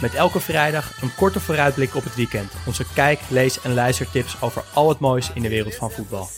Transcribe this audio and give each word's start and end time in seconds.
Met 0.00 0.14
elke 0.14 0.40
vrijdag 0.40 1.02
een 1.02 1.14
korte 1.14 1.40
vooruitblik 1.40 1.94
op 1.94 2.04
het 2.04 2.14
weekend. 2.14 2.52
Onze 2.66 2.84
kijk, 2.94 3.20
lees 3.30 3.60
en 3.60 3.74
luistertips 3.74 4.42
over 4.42 4.64
al 4.74 4.88
het 4.88 4.98
moois 4.98 5.30
in 5.34 5.42
de 5.42 5.48
wereld 5.48 5.74
van 5.74 5.90
voetbal. 5.90 6.28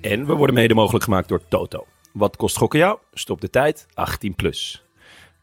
En 0.00 0.26
we 0.26 0.34
worden 0.34 0.54
mede 0.54 0.74
mogelijk 0.74 1.04
gemaakt 1.04 1.28
door 1.28 1.40
Toto. 1.48 1.86
Wat 2.12 2.36
kost 2.36 2.56
gokken 2.56 2.78
jou? 2.78 2.98
Stop 3.12 3.40
de 3.40 3.50
tijd, 3.50 3.86
18 3.94 4.34
plus. 4.34 4.84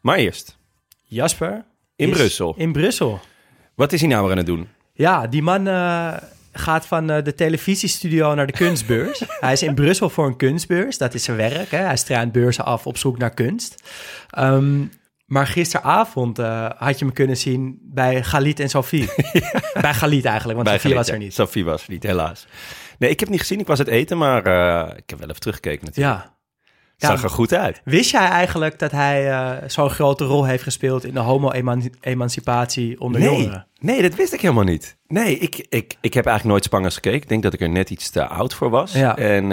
Maar 0.00 0.16
eerst, 0.16 0.58
Jasper? 1.04 1.64
In 1.96 2.10
Brussel. 2.10 2.54
In 2.56 2.72
Brussel. 2.72 3.20
wat 3.74 3.92
is 3.92 4.00
hij 4.00 4.08
nou 4.08 4.22
weer 4.22 4.30
aan 4.30 4.36
het 4.36 4.46
doen? 4.46 4.68
Ja, 4.92 5.26
die 5.26 5.42
man 5.42 5.66
eh, 5.66 6.16
gaat 6.52 6.86
van 6.86 7.10
eh, 7.10 7.24
de 7.24 7.34
televisiestudio 7.34 8.34
naar 8.34 8.46
de 8.46 8.52
kunstbeurs. 8.52 9.22
hij 9.40 9.52
is 9.52 9.62
in 9.62 9.74
Brussel 9.74 10.10
voor 10.10 10.26
een 10.26 10.36
kunstbeurs. 10.36 10.98
Dat 10.98 11.14
is 11.14 11.24
zijn 11.24 11.36
werk. 11.36 11.70
Hè? 11.70 11.78
Hij 11.78 11.96
struint 11.96 12.32
beurzen 12.32 12.64
af 12.64 12.86
op 12.86 12.96
zoek 12.96 13.18
naar 13.18 13.34
kunst. 13.34 13.82
Ehm, 14.30 14.84
maar 15.28 15.46
gisteravond 15.46 16.38
eh, 16.38 16.70
had 16.76 16.98
je 16.98 17.04
hem 17.04 17.14
kunnen 17.14 17.36
zien 17.36 17.78
bij 17.82 18.22
Galit 18.22 18.60
en 18.60 18.68
Sophie. 18.68 19.08
Bij 19.80 19.94
Galit 19.94 20.24
eigenlijk, 20.24 20.56
want 20.58 20.68
Sophie 20.68 20.80
Galit, 20.90 20.96
was 20.96 21.08
er 21.08 21.18
niet. 21.18 21.34
Sophie 21.34 21.64
was 21.64 21.82
er 21.82 21.90
niet, 21.90 22.02
helaas. 22.02 22.46
Nee, 22.98 23.10
ik 23.10 23.20
heb 23.20 23.28
niet 23.28 23.40
gezien. 23.40 23.60
Ik 23.60 23.66
was 23.66 23.78
het 23.78 23.88
eten, 23.88 24.18
maar 24.18 24.42
eh, 24.42 24.96
ik 24.96 25.10
heb 25.10 25.18
wel 25.18 25.28
even 25.28 25.40
teruggekeken 25.40 25.84
natuurlijk. 25.84 26.16
Ja. 26.16 26.36
Zag 27.08 27.22
er 27.22 27.30
goed 27.30 27.54
uit. 27.54 27.80
Wist 27.84 28.10
jij 28.10 28.26
eigenlijk 28.28 28.78
dat 28.78 28.90
hij 28.90 29.30
eh, 29.30 29.68
zo'n 29.68 29.90
grote 29.90 30.24
rol 30.24 30.44
heeft 30.44 30.62
gespeeld 30.62 31.04
in 31.04 31.14
de 31.14 31.20
homo-emancipatie 31.20 33.00
onder 33.00 33.20
Nee, 33.20 33.30
jongeren? 33.30 33.66
nee, 33.80 34.02
dat 34.02 34.14
wist 34.14 34.32
ik 34.32 34.40
helemaal 34.40 34.64
niet. 34.64 34.96
Nee, 35.06 35.38
ik, 35.38 35.66
ik, 35.68 35.96
ik 36.00 36.14
heb 36.14 36.26
eigenlijk 36.26 36.44
nooit 36.44 36.64
Spangers 36.64 36.94
gekeken. 36.94 37.20
Ik 37.20 37.28
denk 37.28 37.42
dat 37.42 37.52
ik 37.52 37.60
er 37.60 37.68
net 37.68 37.90
iets 37.90 38.10
te 38.10 38.26
oud 38.26 38.54
voor 38.54 38.70
was. 38.70 38.92
Ja. 38.92 39.16
En, 39.16 39.48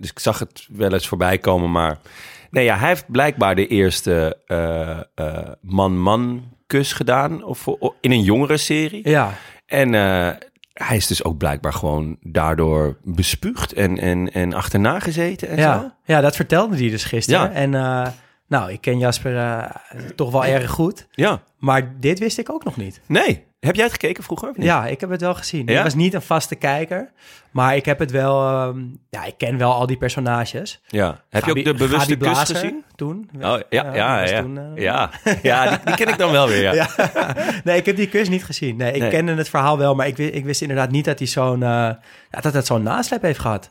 dus 0.00 0.10
ik 0.10 0.18
zag 0.18 0.38
het 0.38 0.66
wel 0.68 0.92
eens 0.92 1.08
voorbij 1.08 1.38
komen, 1.38 1.70
maar... 1.70 1.98
Nee, 2.50 2.64
ja, 2.64 2.76
hij 2.76 2.88
heeft 2.88 3.10
blijkbaar 3.10 3.54
de 3.54 3.66
eerste 3.66 4.36
eh, 4.46 4.98
eh, 5.14 5.48
man-man 5.60 6.42
kus 6.66 6.92
gedaan 6.92 7.44
of, 7.44 7.66
in 8.00 8.10
een 8.10 8.22
jongere 8.22 8.56
serie. 8.56 9.08
Ja, 9.08 9.32
En 9.66 9.94
eh, 9.94 10.30
hij 10.72 10.96
is 10.96 11.06
dus 11.06 11.24
ook 11.24 11.36
blijkbaar 11.36 11.72
gewoon 11.72 12.16
daardoor 12.20 12.98
bespuugd 13.02 13.72
en, 13.72 13.98
en, 13.98 14.32
en 14.32 14.52
achterna 14.52 15.00
gezeten 15.00 15.48
en 15.48 15.56
zo. 15.56 15.62
ja. 15.62 15.96
ja, 16.04 16.20
dat 16.20 16.36
vertelde 16.36 16.76
hij 16.76 16.90
dus 16.90 17.04
gisteren. 17.04 17.40
Ja. 17.40 17.52
En 17.52 17.70
nou, 18.46 18.72
ik 18.72 18.80
ken 18.80 18.98
Jasper 18.98 19.66
toch 20.14 20.30
wel 20.30 20.44
erg 20.44 20.70
goed. 20.70 21.06
Ja. 21.10 21.42
Maar 21.58 22.00
dit 22.00 22.18
wist 22.18 22.38
ik 22.38 22.50
ook 22.50 22.64
nog 22.64 22.76
niet. 22.76 23.00
Nee. 23.06 23.46
Heb 23.60 23.74
jij 23.74 23.84
het 23.84 23.92
gekeken 23.92 24.22
vroeger? 24.24 24.52
Ja, 24.56 24.86
ik 24.86 25.00
heb 25.00 25.10
het 25.10 25.20
wel 25.20 25.34
gezien. 25.34 25.66
Ja? 25.66 25.76
Ik 25.78 25.84
was 25.84 25.94
niet 25.94 26.14
een 26.14 26.22
vaste 26.22 26.54
kijker, 26.54 27.10
maar 27.50 27.76
ik 27.76 27.84
heb 27.84 27.98
het 27.98 28.10
wel... 28.10 28.40
ehm, 28.48 28.80
ja, 29.10 29.24
ik 29.24 29.34
ken 29.38 29.58
wel 29.58 29.72
al 29.72 29.86
die 29.86 29.96
personages. 29.96 30.80
ja. 30.86 31.20
Heb 31.30 31.44
je 31.44 31.50
ook 31.50 31.64
de 31.64 31.74
bewuste 31.74 31.98
Gabi 31.98 32.16
kus 32.16 32.28
Blazer 32.28 32.54
gezien? 32.54 32.84
Toen. 32.96 33.30
Oh, 33.34 33.40
ja, 33.40 33.60
ja, 33.70 33.82
die 33.82 33.92
ja. 33.94 34.20
was 34.20 34.30
Ja, 34.30 34.40
toen, 34.40 34.58
eh, 34.58 34.82
ja. 34.82 35.10
ja 35.42 35.68
die, 35.68 35.78
die 35.84 35.94
ken 35.94 36.08
ik 36.08 36.18
dan 36.18 36.30
wel 36.30 36.48
weer, 36.48 36.74
ja. 36.80 36.88
Nee, 37.64 37.76
ik 37.76 37.86
heb 37.86 37.96
die 37.96 38.08
kus 38.08 38.28
niet 38.28 38.44
gezien. 38.44 38.76
Nee, 38.76 38.92
ik 38.92 39.00
Nee. 39.00 39.10
kende 39.10 39.34
het 39.34 39.48
verhaal 39.48 39.78
wel, 39.78 39.94
maar 39.94 40.06
ik, 40.06 40.16
wist, 40.16 40.34
ik 40.34 40.44
wist 40.44 40.60
inderdaad 40.60 40.90
niet 40.90 41.04
dat 41.04 41.18
hij 41.18 41.28
zo'n 41.28 41.60
ja, 41.60 42.00
dat 42.40 42.52
het 42.52 42.66
zo'n 42.66 42.82
nasleep 42.82 43.22
heeft 43.22 43.38
gehad. 43.40 43.70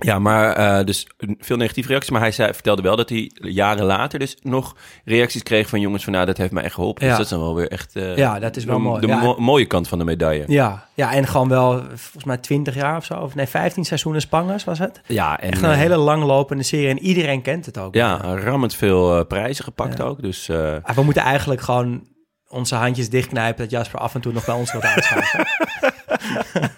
Ja, 0.00 0.18
maar 0.18 0.52
eh, 0.52 0.84
dus 0.84 1.06
veel 1.38 1.56
negatieve 1.56 1.88
reacties. 1.88 2.10
Maar 2.12 2.20
hij 2.20 2.32
zei, 2.32 2.54
vertelde 2.54 2.82
wel 2.82 2.96
dat 2.96 3.08
hij 3.08 3.30
jaren 3.34 3.84
later 3.84 4.18
dus 4.18 4.36
nog 4.42 4.76
reacties 5.04 5.42
kreeg 5.42 5.68
van 5.68 5.80
jongens 5.80 6.04
van... 6.04 6.12
nou, 6.12 6.26
dat 6.26 6.36
heeft 6.36 6.52
mij 6.52 6.62
echt 6.62 6.74
geholpen. 6.74 7.02
Ja. 7.04 7.08
Dus 7.08 7.16
dat 7.18 7.26
is 7.26 7.32
dan 7.32 7.40
wel 7.40 7.54
weer 7.54 7.70
echt... 7.70 7.96
eh, 7.96 8.16
Ja, 8.16 8.38
dat 8.38 8.56
is 8.56 8.64
wel 8.64 8.76
de, 8.76 8.82
mooi. 8.82 9.00
De 9.00 9.06
Ja. 9.06 9.20
mo- 9.20 9.36
mooie 9.38 9.66
kant 9.66 9.88
van 9.88 9.98
de 9.98 10.04
medaille. 10.04 10.44
Ja, 10.46 10.86
ja, 10.94 11.12
en 11.12 11.26
gewoon 11.26 11.48
wel 11.48 11.82
volgens 11.94 12.24
mij 12.24 12.36
20 12.36 12.74
jaar 12.74 12.96
of 12.96 13.04
zo, 13.04 13.14
of 13.14 13.34
nee, 13.34 13.46
15 13.46 13.84
seizoenen 13.84 14.20
Spangers 14.20 14.64
was 14.64 14.78
het. 14.78 15.00
Ja, 15.06 15.40
en 15.40 15.50
Echt 15.50 15.62
een 15.62 15.70
eh, 15.70 15.76
hele 15.76 15.96
langlopende 15.96 16.62
serie 16.62 16.88
en 16.88 16.98
iedereen 16.98 17.42
kent 17.42 17.66
het 17.66 17.78
ook. 17.78 17.94
ja, 17.94 18.16
rammend 18.36 18.74
veel 18.74 19.24
prijzen 19.26 19.64
gepakt 19.64 19.98
Ja. 19.98 20.04
ook. 20.04 20.22
Dus 20.22 20.50
Ah, 20.50 20.94
We 20.96 21.02
moeten 21.02 21.22
eigenlijk 21.22 21.60
gewoon 21.60 22.06
onze 22.48 22.74
handjes 22.74 23.10
dichtknijpen 23.10 23.62
dat 23.62 23.70
Jasper 23.70 24.00
af 24.00 24.14
en 24.14 24.20
toe 24.20 24.32
nog 24.32 24.44
bij 24.44 24.54
ons 24.54 24.72
wilt 24.72 24.84
aanschuiven. 24.84 25.46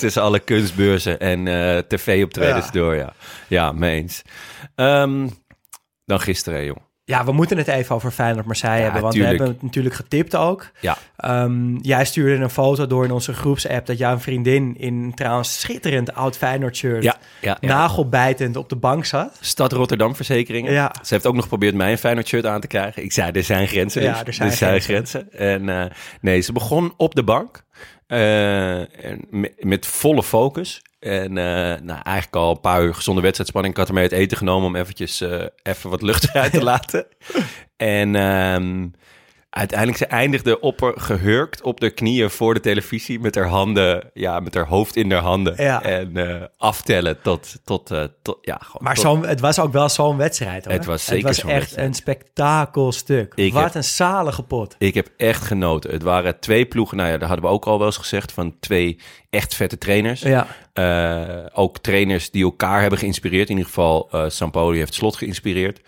tussen 0.00 0.22
alle 0.22 0.38
kunstbeurzen 0.38 1.20
en 1.20 1.48
eh, 1.48 1.78
tv-optredens 1.78 2.64
Ja. 2.64 2.70
door, 2.70 2.94
ja. 2.96 3.12
Ja, 3.46 3.72
meens. 3.72 4.22
Ehm, 4.74 5.28
dan 6.04 6.20
gisteren, 6.20 6.64
jong. 6.64 6.78
ja, 7.04 7.24
we 7.24 7.32
moeten 7.32 7.56
het 7.58 7.68
even 7.68 7.94
over 7.94 8.10
Feyenoord 8.10 8.46
Marseille 8.46 8.82
hebben, 8.82 9.02
want 9.02 9.14
tuurlijk. 9.14 9.32
we 9.36 9.38
hebben 9.38 9.56
het 9.60 9.64
natuurlijk 9.66 9.94
getipt 9.94 10.36
ook. 10.36 10.70
Ja. 10.80 10.96
Ehm, 11.16 11.76
jij 11.76 12.04
stuurde 12.04 12.42
een 12.42 12.50
foto 12.50 12.86
door 12.86 13.04
in 13.04 13.10
onze 13.10 13.34
groepsapp 13.34 13.86
dat 13.86 13.98
jouw 13.98 14.18
vriendin 14.18 14.76
in 14.78 15.12
trouwens 15.14 15.60
schitterend 15.60 16.14
oud 16.14 16.36
Feyenoord 16.36 16.76
shirt, 16.76 17.02
Ja, 17.02 17.16
ja, 17.40 17.56
ja. 17.60 17.68
nagelbijtend 17.68 18.56
op 18.56 18.68
de 18.68 18.76
bank 18.76 19.04
zat. 19.04 19.38
Stad 19.40 19.72
Rotterdam 19.72 20.16
Verzekeringen. 20.16 20.72
Ja. 20.72 20.92
Ze 21.02 21.14
heeft 21.14 21.26
ook 21.26 21.34
nog 21.34 21.42
geprobeerd 21.42 21.74
mij 21.74 21.90
een 21.92 21.98
Feyenoord 21.98 22.28
shirt 22.28 22.46
aan 22.46 22.60
te 22.60 22.66
krijgen. 22.66 23.02
Ik 23.04 23.12
zei, 23.12 23.30
er 23.30 23.42
zijn 23.44 23.68
grenzen. 23.68 24.02
Ja, 24.02 24.22
dus. 24.22 24.38
er 24.38 24.52
zijn 24.52 24.80
grenzen. 24.80 25.32
En 25.32 25.68
eh, 25.68 25.90
nee, 26.20 26.40
ze 26.40 26.52
begon 26.52 26.94
op 26.96 27.14
de 27.14 27.22
bank. 27.24 27.62
Eh, 28.10 29.04
en 29.04 29.26
met, 29.30 29.64
met 29.64 29.86
volle 29.86 30.22
focus. 30.22 30.82
En 30.98 31.38
eh, 31.38 31.80
nou, 31.82 32.00
eigenlijk 32.02 32.36
al 32.36 32.50
een 32.50 32.60
paar 32.60 32.82
uur 32.82 32.94
gezonde 32.94 33.20
wedstrijdspanning. 33.20 33.74
Ik 33.74 33.80
had 33.80 33.88
ermee 33.88 34.04
het 34.04 34.12
eten 34.12 34.36
genomen 34.36 34.68
om 34.68 34.76
eventjes 34.76 35.20
eh, 35.20 35.44
even 35.62 35.90
wat 35.90 36.02
lucht 36.02 36.28
eruit 36.28 36.52
te 36.52 36.62
laten. 36.62 37.06
En 37.76 38.16
ehm, 38.16 38.88
uiteindelijk 39.50 39.98
ze 39.98 40.06
eindigde 40.06 40.60
op 40.60 40.80
haar 40.80 40.92
gehurkt 41.00 41.62
op 41.62 41.80
de 41.80 41.90
knieën 41.90 42.30
voor 42.30 42.54
de 42.54 42.60
televisie. 42.60 43.20
Met 43.20 43.34
haar 43.34 43.46
handen, 43.48 44.10
ja, 44.14 44.40
met 44.40 44.54
haar 44.54 44.66
hoofd 44.66 44.96
in 44.96 45.12
haar 45.12 45.20
handen. 45.22 45.54
Ja. 45.62 45.82
En 45.82 46.16
eh, 46.16 46.46
aftellen 46.56 47.20
tot, 47.22 47.54
tot, 47.64 47.90
eh, 47.90 48.04
tot 48.22 48.38
ja, 48.40 48.58
gewoon 48.62 48.82
Maar 48.82 48.94
tot- 48.94 49.02
zo, 49.04 49.22
het 49.24 49.40
was 49.40 49.58
ook 49.58 49.72
wel 49.72 49.88
zo'n 49.88 50.16
wedstrijd 50.16 50.64
hoor. 50.64 50.72
Het 50.74 50.84
was 50.84 51.04
zeker 51.04 51.28
Het 51.28 51.36
was 51.42 51.50
echt 51.52 51.58
wedstrijd. 51.60 51.88
een 51.88 51.94
spektakelstuk. 51.94 53.32
Ik 53.34 53.52
Wat 53.52 53.62
heb- 53.64 53.74
een 53.74 53.84
zalige 53.84 54.42
pot. 54.42 54.74
Ik 54.78 54.94
heb 54.94 55.08
echt 55.16 55.42
genoten. 55.44 55.90
Het 55.90 56.02
waren 56.02 56.40
twee 56.40 56.66
ploegen. 56.66 56.96
Nou 56.96 57.08
ja, 57.10 57.18
daar 57.18 57.28
hadden 57.28 57.46
we 57.46 57.52
ook 57.52 57.64
al 57.66 57.76
wel 57.78 57.86
eens 57.86 57.96
gezegd. 57.96 58.32
Van 58.32 58.56
twee 58.60 59.00
echt 59.30 59.54
vette 59.54 59.78
trainers. 59.78 60.20
Ja, 60.20 60.46
Eh, 60.72 61.46
ook 61.52 61.78
trainers 61.78 62.30
die 62.30 62.44
elkaar 62.44 62.80
hebben 62.80 62.98
geïnspireerd. 62.98 63.48
In 63.48 63.56
ieder 63.56 63.66
geval, 63.68 64.10
Sampoli 64.28 64.78
heeft 64.78 64.94
Slot 64.94 65.16
geïnspireerd. 65.16 65.80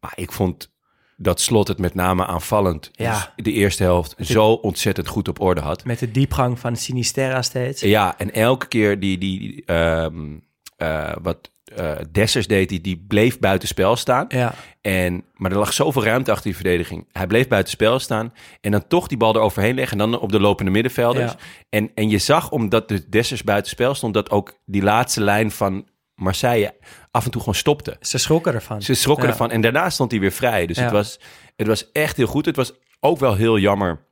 Maar 0.00 0.12
ik 0.14 0.32
vond 0.32 0.71
dat 1.16 1.40
Slot 1.40 1.68
het 1.68 1.78
met 1.78 1.94
name 1.94 2.26
aanvallend. 2.26 2.90
Ja. 2.92 3.32
dus 3.36 3.44
de 3.44 3.52
eerste 3.52 3.82
helft 3.82 4.14
zo 4.20 4.52
ontzettend 4.52 5.08
goed 5.08 5.28
op 5.28 5.40
orde 5.40 5.60
had. 5.60 5.84
met 5.84 5.98
de 5.98 6.10
diepgang 6.10 6.58
van 6.58 6.76
Sinisterra 6.76 7.42
steeds. 7.42 7.80
Ja, 7.80 8.18
en 8.18 8.32
elke 8.32 8.66
keer 8.66 9.00
die, 9.00 9.18
die 9.18 9.62
ehm, 9.66 10.36
eh, 10.76 11.12
wat 11.22 11.50
eh 11.76 11.92
Dessers 12.12 12.46
deed, 12.46 12.68
die, 12.68 12.80
die 12.80 13.04
bleef 13.08 13.38
buitenspel 13.38 13.96
staan. 13.96 14.24
Ja, 14.28 14.54
En, 14.80 15.24
maar 15.34 15.50
er 15.50 15.58
lag 15.58 15.72
zoveel 15.72 16.04
ruimte 16.04 16.30
achter 16.30 16.44
die 16.44 16.54
verdediging. 16.54 17.08
Hij 17.12 17.26
bleef 17.26 17.48
buiten 17.48 17.72
spel 17.72 17.98
staan. 17.98 18.32
En 18.60 18.70
dan 18.70 18.86
toch 18.86 19.06
die 19.06 19.18
bal 19.18 19.34
eroverheen 19.34 19.74
leggen. 19.74 20.00
En 20.00 20.10
dan 20.10 20.20
op 20.20 20.32
de 20.32 20.40
lopende 20.40 20.70
middenvelders. 20.70 21.32
Ja. 21.32 21.38
En, 21.68 21.90
en 21.94 22.08
je 22.08 22.18
zag, 22.18 22.50
omdat 22.50 22.88
de 22.88 23.08
Dessers 23.08 23.44
buiten 23.44 23.70
spel 23.70 23.94
stond... 23.94 24.14
dat 24.14 24.30
ook 24.30 24.58
die 24.64 24.82
laatste 24.82 25.20
lijn 25.20 25.50
van 25.50 25.86
Marseille 26.14 26.74
af 27.10 27.24
en 27.24 27.30
toe 27.30 27.40
gewoon 27.40 27.54
stopte. 27.56 27.96
ze 28.00 28.18
schrokken 28.18 28.54
ervan. 28.54 28.82
Ze 28.82 28.94
schrokken 28.94 29.24
Ja. 29.26 29.30
ervan. 29.30 29.50
En 29.50 29.60
daarna 29.60 29.90
stond 29.90 30.10
hij 30.10 30.20
weer 30.20 30.32
vrij. 30.32 30.66
Dus 30.66 30.76
Ja. 30.76 30.82
het, 30.82 30.92
was, 30.92 31.18
het 31.56 31.66
was 31.66 31.92
echt 31.92 32.16
heel 32.16 32.26
goed. 32.26 32.46
Het 32.46 32.56
was 32.56 32.72
ook 33.00 33.18
wel 33.18 33.34
heel 33.34 33.58
jammer... 33.58 34.04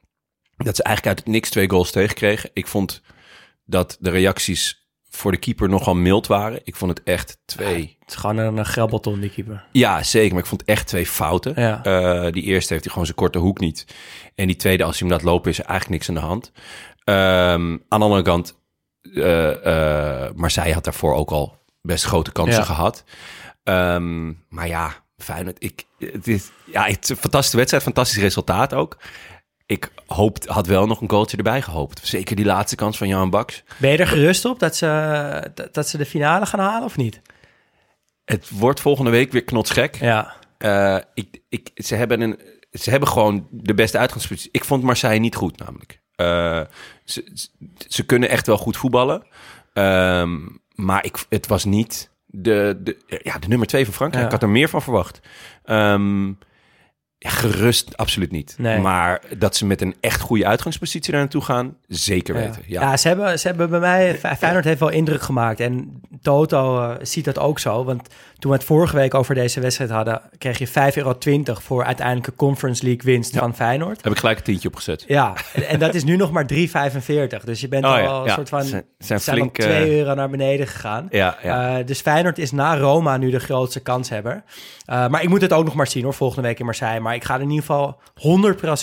dat 0.57 0.77
ze 0.77 0.83
eigenlijk 0.83 1.17
uit 1.17 1.25
het 1.25 1.35
niks 1.35 1.51
twee 1.51 1.71
goals 1.71 1.91
tegenkregen. 1.91 2.51
Ik 2.53 2.67
vond 2.67 3.03
dat 3.65 3.97
de 4.01 4.11
reacties 4.11 4.89
voor 5.11 5.31
de 5.33 5.39
keeper 5.39 5.69
nogal 5.69 5.95
mild 5.95 6.27
waren. 6.27 6.61
Ik 6.65 6.77
vond 6.77 6.91
het 6.99 7.07
echt 7.07 7.39
twee... 7.45 7.97
Het 8.01 8.09
is 8.11 8.15
gewoon 8.15 8.37
een, 8.37 8.65
grabbelton, 8.65 9.21
die 9.21 9.31
keeper. 9.31 9.65
Ja, 9.73 10.03
zeker. 10.03 10.31
Maar 10.33 10.43
ik 10.43 10.49
vond 10.49 10.65
echt 10.65 10.87
twee 10.87 11.07
fouten. 11.07 11.57
Eh, 11.57 12.33
die 12.33 12.43
eerste 12.43 12.73
heeft 12.73 12.85
hij 12.85 12.93
gewoon 12.93 13.05
zijn 13.07 13.17
korte 13.19 13.39
hoek 13.39 13.61
niet. 13.61 13.85
En 14.35 14.47
die 14.47 14.57
tweede, 14.57 14.85
als 14.85 14.99
hij 14.99 15.09
hem 15.09 15.17
laat 15.17 15.27
lopen, 15.27 15.51
is 15.51 15.59
er 15.59 15.65
eigenlijk 15.65 15.91
niks 16.07 16.09
aan 16.09 16.23
de 16.25 16.31
hand. 16.31 16.53
Ehm, 17.05 17.79
aan 17.89 17.99
de 18.01 18.05
andere 18.07 18.23
kant, 18.23 18.59
eh 19.15 20.25
eh 20.27 20.35
Marseille 20.35 20.75
had 20.75 20.85
daarvoor 20.85 21.15
ook 21.15 21.31
al 21.31 21.59
best 21.83 22.05
grote 22.05 22.33
kansen 22.33 22.61
Ja. 22.61 22.65
gehad. 22.67 23.05
Ehm, 23.63 24.27
maar 24.49 24.67
ja, 24.67 24.95
Feyenoord, 25.17 25.65
ik, 25.65 25.85
het 25.99 26.29
is, 26.29 26.51
ja, 26.65 26.85
het 26.85 27.03
is 27.03 27.09
een 27.09 27.17
fantastische 27.17 27.57
wedstrijd, 27.57 27.85
fantastisch 27.85 28.19
resultaat 28.23 28.75
ook. 28.75 28.97
Ik 29.67 29.93
hoop, 30.07 30.47
had 30.49 30.67
wel 30.67 30.87
nog 30.87 31.01
een 31.01 31.11
goaltje 31.11 31.37
erbij 31.37 31.63
gehoopt. 31.63 32.01
Zeker 32.07 32.37
die 32.37 32.45
laatste 32.45 32.77
kans 32.77 32.97
van 32.99 33.09
Jan 33.09 33.31
Baks. 33.31 33.63
Ben 33.77 33.91
je 33.91 33.97
er 33.99 34.07
gerust 34.07 34.45
op 34.45 34.59
dat 34.59 34.77
ze, 34.77 35.51
dat, 35.55 35.75
dat 35.75 35.89
ze 35.89 35.97
de 35.97 36.07
finale 36.07 36.47
gaan 36.47 36.61
halen 36.61 36.85
of 36.85 36.97
niet? 36.97 37.21
Het 38.25 38.49
wordt 38.51 38.81
volgende 38.81 39.11
week 39.11 39.33
weer 39.33 39.45
knotsgek. 39.45 39.95
Ja, 39.95 40.35
Eh, 40.59 40.97
ik, 41.15 41.41
ik, 41.49 41.71
ze, 41.75 41.95
hebben 41.95 42.21
een, 42.21 42.41
ze 42.73 42.91
hebben 42.91 43.09
gewoon 43.09 43.47
de 43.51 43.75
beste 43.75 43.99
uitgangspositie. 43.99 44.49
Ik 44.53 44.65
vond 44.65 44.83
Marseille 44.83 45.21
niet 45.21 45.35
goed, 45.35 45.59
namelijk. 45.59 46.01
Eh, 46.17 46.61
ze, 47.05 47.31
ze, 47.35 47.49
ze 47.89 48.07
kunnen 48.07 48.29
echt 48.29 48.47
wel 48.47 48.59
goed 48.59 48.77
voetballen. 48.77 49.27
Ehm, 49.73 50.39
maar 50.85 51.05
ik, 51.05 51.25
het 51.29 51.47
was 51.47 51.65
niet 51.65 52.11
de, 52.27 52.81
de, 52.83 53.21
ja, 53.23 53.39
de 53.39 53.49
nummer 53.49 53.67
twee 53.67 53.85
van 53.85 53.95
Frankrijk. 53.95 54.23
Ja. 54.23 54.29
Ik 54.35 54.41
had 54.41 54.49
er 54.49 54.55
meer 54.55 54.69
van 54.69 54.83
verwacht. 54.83 55.21
Ehm, 55.65 56.27
ja, 56.27 56.35
gerust, 57.29 57.97
absoluut 57.97 58.31
niet. 58.31 58.55
Nee. 58.59 58.79
Maar 58.79 59.21
dat 59.39 59.57
ze 59.57 59.67
met 59.67 59.81
een 59.81 59.95
echt 60.01 60.21
goede 60.21 60.47
uitgangspositie 60.47 61.11
daar 61.13 61.21
naartoe 61.21 61.43
gaan, 61.43 61.77
zeker 61.87 62.35
weten. 62.35 62.63
Ja, 62.67 62.81
Ja, 62.81 62.97
ze, 62.97 63.09
hebben, 63.09 63.39
ze 63.39 63.47
hebben 63.47 63.71
bij 63.71 63.81
mij... 63.81 64.19
Fe- 64.19 64.37
Feyenoord 64.37 64.65
heeft 64.65 64.81
wel 64.81 64.89
indruk 64.89 65.23
gemaakt. 65.23 65.61
En 65.61 66.01
Toto 66.23 66.81
eh, 66.83 66.97
ziet 67.03 67.25
dat 67.25 67.39
ook 67.39 67.59
zo. 67.59 67.85
Want 67.85 68.09
toen 68.39 68.51
we 68.51 68.57
het 68.57 68.67
vorige 68.67 68.97
week 68.97 69.15
over 69.15 69.35
deze 69.35 69.61
wedstrijd 69.61 69.91
hadden... 69.91 70.21
kreeg 70.39 70.59
je 70.59 70.69
5,20 70.69 70.73
euro 70.95 71.15
voor 71.61 71.85
uiteindelijke 71.85 72.35
Conference 72.37 72.85
League 72.85 73.03
winst 73.05 73.37
van 73.37 73.55
Feyenoord. 73.55 74.03
Heb 74.05 74.13
ik 74.13 74.19
gelijk 74.19 74.39
een 74.39 74.45
tientje 74.45 74.69
opgezet. 74.69 75.05
Ja, 75.07 75.35
en, 75.55 75.69
en 75.69 75.79
dat 75.79 75.95
is 75.95 76.05
nu 76.05 76.17
nog 76.17 76.31
maar 76.31 76.47
3,45. 76.53 77.45
Dus 77.45 77.61
je 77.61 77.69
bent 77.69 77.85
Oh 77.85 78.09
al 78.09 78.25
een 78.27 78.31
soort 78.33 78.49
van... 78.49 78.63
Zijn- 78.63 78.85
zijn 78.99 79.21
zijn 79.21 79.37
flink, 79.37 79.59
al 79.59 79.65
2 79.65 79.77
eh, 79.77 79.99
euro 79.99 80.15
naar 80.15 80.31
beneden 80.31 80.67
gegaan. 80.67 81.07
Ja. 81.11 81.39
Eh, 81.43 81.87
dus 81.87 82.01
Feyenoord 82.01 82.39
is 82.39 82.51
na 82.51 82.77
Roma 82.79 83.17
nu 83.17 83.31
de 83.31 83.41
grootste 83.41 83.81
kanshebber. 83.81 84.43
Maar 84.87 85.23
ik 85.23 85.29
moet 85.29 85.41
het 85.41 85.53
ook 85.53 85.65
nog 85.65 85.75
maar 85.75 85.87
zien 85.87 86.05
hoor, 86.05 86.15
volgende 86.15 86.49
week 86.49 86.59
in 86.59 86.65
Marseille. 86.65 87.01
Maar 87.01 87.10
ik 87.15 87.25
ga 87.25 87.35
er 87.35 87.41
in 87.41 87.51
ieder 87.51 87.65
geval 87.65 88.01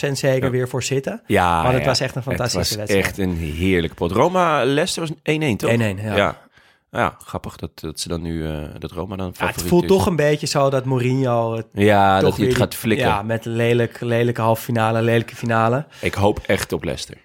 100% 0.09 0.11
zeker 0.11 0.51
weer 0.51 0.67
voor 0.69 0.83
zitten. 0.83 1.21
ja, 1.27 1.61
Want 1.61 1.73
het 1.73 1.81
ja. 1.81 1.87
was 1.87 1.99
echt 1.99 2.15
een 2.15 2.21
fantastische 2.21 2.79
Het 2.79 2.89
was 2.89 2.95
wedstrijd. 2.95 3.05
echt 3.05 3.17
een 3.17 3.53
heerlijke 3.55 3.95
pot. 3.95 4.11
Roma-Leicester 4.11 5.01
was 5.01 5.11
1-1, 5.37 5.55
toch? 5.55 5.71
1-1, 5.71 5.75
ja. 5.77 6.15
ja. 6.15 6.45
Ja, 6.91 7.15
grappig 7.25 7.55
dat, 7.55 7.69
dat 7.79 7.99
ze 7.99 8.07
dan 8.07 8.21
nu, 8.21 8.47
eh, 8.47 8.63
dat 8.79 8.91
Roma 8.91 9.15
dan 9.15 9.33
Ja, 9.37 9.45
het 9.47 9.61
voelt 9.61 9.83
is. 9.83 9.89
toch 9.89 10.05
een 10.05 10.15
beetje 10.15 10.47
zo 10.47 10.69
dat 10.69 10.85
Mourinho 10.85 11.55
het 11.55 11.65
Ja, 11.73 12.19
toch 12.19 12.29
dat 12.29 12.37
hij 12.37 12.47
het 12.47 12.55
gaat 12.55 12.75
flikken. 12.75 13.07
Ja, 13.07 13.21
met 13.21 13.45
een 13.45 13.51
lelijk, 13.55 13.99
lelijke 13.99 14.41
halve 14.41 14.61
finale, 14.63 15.01
lelijke 15.01 15.35
finale. 15.35 15.85
Ik 16.01 16.13
hoop 16.13 16.39
echt 16.45 16.73
op 16.73 16.83
Leicester. 16.83 17.17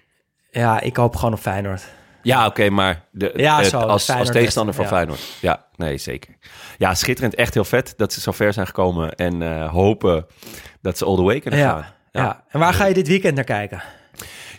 Ja, 0.51 0.79
ik 0.81 0.95
hoop 0.95 1.15
gewoon 1.15 1.33
op 1.33 1.39
Feyenoord. 1.39 1.83
Ja, 2.23 2.45
oké, 2.45 2.69
maar 2.69 3.05
de, 3.11 3.31
Ja, 3.35 3.57
het- 3.57 3.65
zo, 3.67 3.79
de 3.79 3.85
als, 3.85 4.09
als 4.09 4.29
tegenstander 4.31 4.73
van 4.73 4.83
wedstrijd, 4.85 5.09
Feyenoord. 5.19 5.37
Ja, 5.41 5.65
nee, 5.75 5.97
zeker. 5.97 6.35
Ja, 6.77 6.95
schitterend. 6.95 7.35
Echt 7.35 7.53
heel 7.53 7.65
vet 7.65 7.93
dat 7.97 8.13
ze 8.13 8.19
zo 8.21 8.31
ver 8.31 8.53
zijn 8.53 8.65
gekomen. 8.65 9.15
En 9.15 9.41
eh, 9.41 9.71
hopen 9.71 10.25
dat 10.81 10.97
ze 10.97 11.05
all 11.05 11.15
the 11.15 11.21
way 11.23 11.39
kunnen 11.39 11.59
gaan. 11.59 11.77
Ja, 11.77 12.21
ja. 12.21 12.43
En 12.49 12.59
waar 12.59 12.73
ga 12.73 12.85
je 12.85 12.93
dit 12.93 13.07
weekend 13.07 13.35
naar 13.35 13.43
kijken? 13.43 13.83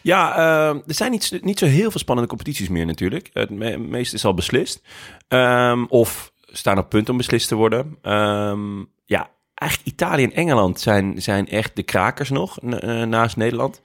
Ja, 0.02 0.36
eh, 0.36 0.68
er 0.68 0.82
zijn 0.94 1.10
niet, 1.10 1.38
niet 1.42 1.58
zo 1.58 1.66
heel 1.66 1.90
veel 1.90 2.00
spannende 2.00 2.28
competities 2.30 2.68
meer 2.68 2.86
natuurlijk. 2.86 3.30
Het 3.32 3.50
me- 3.50 3.78
meeste 3.78 4.14
is 4.16 4.24
al 4.24 4.34
beslist. 4.34 4.80
Ehm, 5.28 5.84
of 5.88 6.32
staan 6.46 6.78
op 6.78 6.88
punt 6.88 7.08
om 7.08 7.16
beslist 7.16 7.48
te 7.48 7.54
worden. 7.54 7.98
Ehm, 8.02 8.78
ja, 9.04 9.28
eigenlijk 9.54 9.92
Italië 9.92 10.24
en 10.24 10.32
Engeland 10.32 10.80
zijn, 10.80 11.22
zijn 11.22 11.48
echt 11.48 11.76
de 11.76 11.82
krakers 11.82 12.30
nog, 12.30 12.58
eh, 12.60 13.02
naast 13.02 13.36
Nederland. 13.36 13.80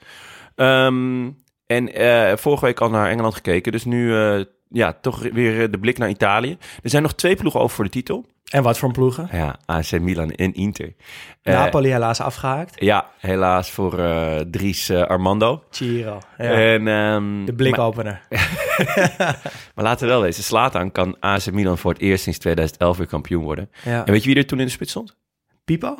Ehm, 0.55 1.29
en 1.69 1.93
eh, 1.93 2.37
vorige 2.37 2.65
week 2.65 2.79
al 2.79 2.89
naar 2.89 3.09
Engeland 3.09 3.33
gekeken. 3.33 3.71
Dus 3.71 3.85
nu 3.85 4.15
eh, 4.15 4.45
ja, 4.69 4.93
toch 5.01 5.19
weer 5.19 5.61
eh, 5.61 5.71
de 5.71 5.79
blik 5.79 5.97
naar 5.97 6.09
Italië. 6.09 6.57
Er 6.83 6.89
zijn 6.89 7.03
nog 7.03 7.13
twee 7.13 7.35
ploegen 7.35 7.59
over 7.59 7.75
voor 7.75 7.83
de 7.85 7.91
titel. 7.91 8.25
En 8.43 8.63
wat 8.63 8.77
voor 8.77 8.91
ploegen? 8.91 9.29
Ja, 9.31 9.59
AC 9.65 9.99
Milan 9.99 10.31
en 10.31 10.53
Inter. 10.53 10.93
Napoli 11.43 11.89
helaas 11.89 12.21
afgehaakt. 12.21 12.75
ja, 12.81 13.09
helaas 13.19 13.71
voor 13.71 14.03
Dries 14.51 14.91
Armando. 14.91 15.63
Giro. 15.69 16.19
Ja. 16.37 16.43
En, 16.43 16.87
ehm, 16.87 17.45
de 17.45 17.53
blikopener. 17.53 18.21
Maar 19.75 19.85
laten 19.85 20.07
we 20.07 20.13
wel 20.13 20.21
wezen, 20.21 20.43
Slatan 20.43 20.91
kan 20.91 21.15
AC 21.19 21.51
Milan 21.51 21.77
voor 21.77 21.91
het 21.91 22.01
eerst 22.01 22.23
sinds 22.23 22.39
2011 22.39 22.97
weer 22.97 23.07
kampioen 23.07 23.43
worden. 23.43 23.69
Ja. 23.83 24.05
En 24.05 24.11
weet 24.11 24.23
je 24.23 24.29
wie 24.29 24.37
er 24.37 24.45
toen 24.45 24.59
in 24.59 24.65
de 24.65 24.71
spits 24.71 24.91
stond? 24.91 25.15
Pipo? 25.65 25.97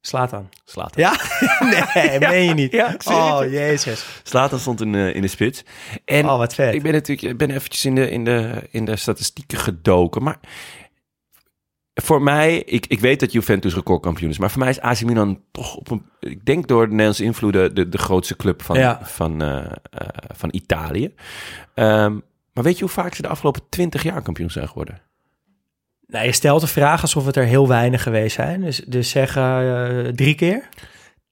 Slaat 0.00 0.32
aan. 0.32 0.48
Slatan. 0.64 1.02
Ja? 1.02 1.16
nee, 1.94 2.18
meen 2.30 2.44
je 2.44 2.54
niet. 2.54 2.72
Ja, 2.72 2.96
oh, 3.04 3.38
je. 3.42 3.50
jezus. 3.50 4.20
Slatan 4.22 4.58
stond 4.58 4.80
in, 4.80 4.94
eh, 4.94 5.14
in 5.14 5.22
de 5.22 5.28
spits. 5.28 5.62
En 6.04 6.24
Oh, 6.24 6.36
wat 6.38 6.54
vet. 6.54 6.74
ik 6.74 6.82
ben 6.82 6.92
natuurlijk 6.92 7.28
ik 7.32 7.36
ben 7.38 7.50
eventjes 7.50 7.84
in 7.84 7.94
de, 7.94 8.10
in, 8.10 8.24
de, 8.24 8.68
in 8.70 8.84
de 8.84 8.96
statistieken 8.96 9.58
gedoken. 9.58 10.22
Maar 10.22 10.38
voor 11.94 12.22
mij, 12.22 12.56
ik, 12.62 12.86
ik 12.86 13.00
weet 13.00 13.20
dat 13.20 13.32
Juventus 13.32 13.74
recordkampioen 13.74 14.30
is. 14.30 14.38
Maar 14.38 14.50
voor 14.50 14.58
mij 14.60 14.68
is 14.70 14.80
AC 14.80 15.02
Milan 15.02 15.42
toch 15.50 15.76
op 15.76 15.90
een, 15.90 16.02
ik 16.20 16.44
denk 16.44 16.68
door 16.68 16.82
de 16.84 16.90
Nederlandse 16.90 17.24
invloeden, 17.24 17.74
de, 17.74 17.88
de 17.88 17.98
grootste 17.98 18.36
club 18.36 18.62
van, 18.62 18.78
Ja. 18.78 19.00
van, 19.02 19.42
eh, 19.42 19.58
eh, 19.90 20.08
van 20.36 20.48
Italië. 20.52 21.14
Ehm, 21.74 22.18
maar 22.52 22.64
weet 22.64 22.78
je 22.78 22.84
hoe 22.84 22.92
vaak 22.92 23.14
ze 23.14 23.22
de 23.22 23.28
afgelopen 23.28 23.62
20 23.68 24.02
jaar 24.02 24.22
kampioen 24.22 24.50
zijn 24.50 24.68
geworden? 24.68 25.00
Nou, 26.10 26.24
je 26.26 26.32
stelt 26.32 26.60
de 26.60 26.66
vraag 26.66 27.02
alsof 27.02 27.26
het 27.26 27.36
er 27.36 27.44
heel 27.44 27.68
weinig 27.68 28.02
geweest 28.02 28.34
zijn. 28.34 28.60
Dus, 28.60 28.76
dus 28.86 29.10
zeg 29.10 29.36
eh, 29.36 29.98
drie 30.14 30.34
keer? 30.34 30.68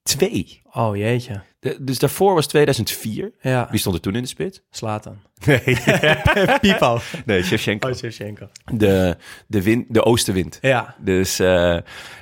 Twee. 0.03 0.61
Oh, 0.71 0.95
jeetje. 0.95 1.41
De- 1.59 1.77
dus 1.83 1.99
daarvoor 1.99 2.33
was 2.33 2.47
2004. 2.47 3.31
Ja, 3.41 3.67
Wie 3.71 3.79
stond 3.79 3.95
er 3.95 4.01
toen 4.01 4.15
in 4.15 4.21
de 4.21 4.27
spits? 4.27 4.61
slaat 4.69 5.03
dan. 5.03 5.17
Nee, 5.45 5.59
Pipo. 6.61 6.99
nee 7.25 7.43
Shevchenko. 7.43 7.89
Oh, 7.89 7.95
Shevchenko. 7.95 8.47
De, 8.73 9.17
de, 9.47 9.63
wind, 9.63 9.85
de 9.93 10.03
oostenwind. 10.05 10.57
Ja. 10.61 10.95
Dus 10.99 11.39
eh, 11.39 11.77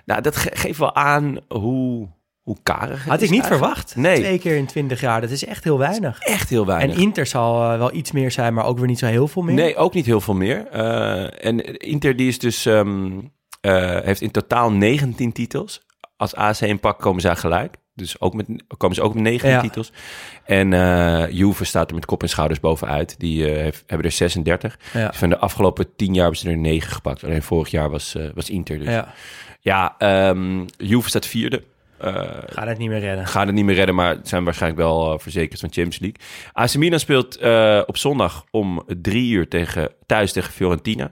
nou, 0.06 0.22
dat 0.22 0.36
ge- 0.36 0.52
geeft 0.54 0.80
wel 0.80 0.96
aan 0.96 1.38
hoe, 1.48 2.08
hoe 2.48 2.58
karig 2.64 3.00
het 3.04 3.10
Had 3.10 3.22
ik 3.22 3.30
niet 3.30 3.42
eigenlijk. 3.42 3.64
verwacht. 3.74 3.96
Nee. 3.96 4.16
Twee 4.20 4.40
keer 4.40 4.56
in 4.58 4.66
twintig 4.66 5.02
jaar, 5.02 5.22
dat 5.22 5.30
is 5.30 5.46
echt 5.46 5.64
heel 5.64 5.78
weinig. 5.78 6.20
Echt 6.20 6.50
heel 6.50 6.62
En 6.62 6.68
weinig. 6.68 6.98
Inter 6.98 7.26
zal 7.26 7.72
eh, 7.72 7.78
wel 7.78 7.94
iets 7.94 8.12
meer 8.12 8.32
zijn, 8.32 8.54
maar 8.54 8.66
ook 8.66 8.78
weer 8.78 8.88
niet 8.88 9.00
zo 9.00 9.06
heel 9.06 9.28
veel 9.28 9.42
meer. 9.42 9.56
Nee, 9.56 9.76
ook 9.76 9.94
niet 9.94 10.06
heel 10.06 10.22
veel 10.22 10.34
meer. 10.34 10.68
Eh, 10.68 11.46
en 11.46 11.78
Inter 11.80 12.16
die 12.16 12.28
is 12.28 12.40
dus, 12.40 12.66
ehm, 12.66 13.10
eh, 13.62 14.00
heeft 14.02 14.22
in 14.22 14.32
totaal 14.32 14.72
19 14.72 15.32
titels. 15.32 15.86
Als 16.18 16.36
AC 16.36 16.60
in 16.62 16.80
pak 16.80 17.00
komen 17.00 17.22
zij 17.22 17.36
gelijk. 17.36 17.76
Dus 17.96 18.22
ook 18.22 18.34
met, 18.34 18.48
komen 18.78 18.96
ze 18.96 19.02
ook 19.02 19.14
met 19.14 19.24
19 19.24 19.50
Ja. 19.50 19.62
titels. 19.62 19.92
En 20.46 20.70
Juve 21.34 21.66
staat 21.66 21.90
er 21.90 21.96
met 21.96 22.06
kop 22.06 22.22
en 22.22 22.30
schouders 22.30 22.60
bovenuit. 22.60 23.16
Die 23.20 23.44
heeft, 23.44 23.84
hebben 23.88 24.06
er 24.08 24.14
36. 24.14 24.78
Ja. 24.94 25.08
Dus 25.08 25.18
van 25.18 25.30
de 25.30 25.38
afgelopen 25.38 25.96
10 25.96 26.14
jaar 26.14 26.22
hebben 26.24 26.40
ze 26.42 26.50
er 26.50 26.58
9 26.58 26.92
gepakt. 26.92 27.24
Alleen 27.24 27.44
vorig 27.44 27.70
jaar 27.70 27.90
was, 27.90 28.16
was 28.34 28.50
Inter 28.50 28.78
dus. 28.80 28.88
Ja, 28.88 29.14
Ja, 29.60 29.96
ehm, 29.98 30.66
Juve 30.78 31.10
staat 31.10 31.26
vierde. 31.26 31.64
Eh, 31.98 32.14
gaat 32.46 32.68
het 32.68 32.78
niet 32.78 32.90
meer 32.90 33.00
redden. 33.00 33.28
gaan 33.28 33.46
het 33.46 33.56
niet 33.56 33.66
meer 33.66 33.76
redden, 33.76 33.96
maar 33.96 34.18
zijn 34.24 34.44
waarschijnlijk 34.44 34.82
wel 34.82 35.14
eh, 35.14 35.20
verzekerd 35.20 35.60
van 35.60 35.70
Champions 35.72 36.00
League. 36.00 36.20
AC 36.54 36.76
Milan 36.76 37.00
speelt 37.00 37.38
eh, 37.38 37.82
op 37.86 37.98
zondag 37.98 38.46
om 38.52 38.84
drie 39.02 39.32
uur 39.32 39.48
tegen, 39.48 39.92
thuis 40.06 40.32
tegen 40.32 40.54
Fiorentina. 40.54 41.12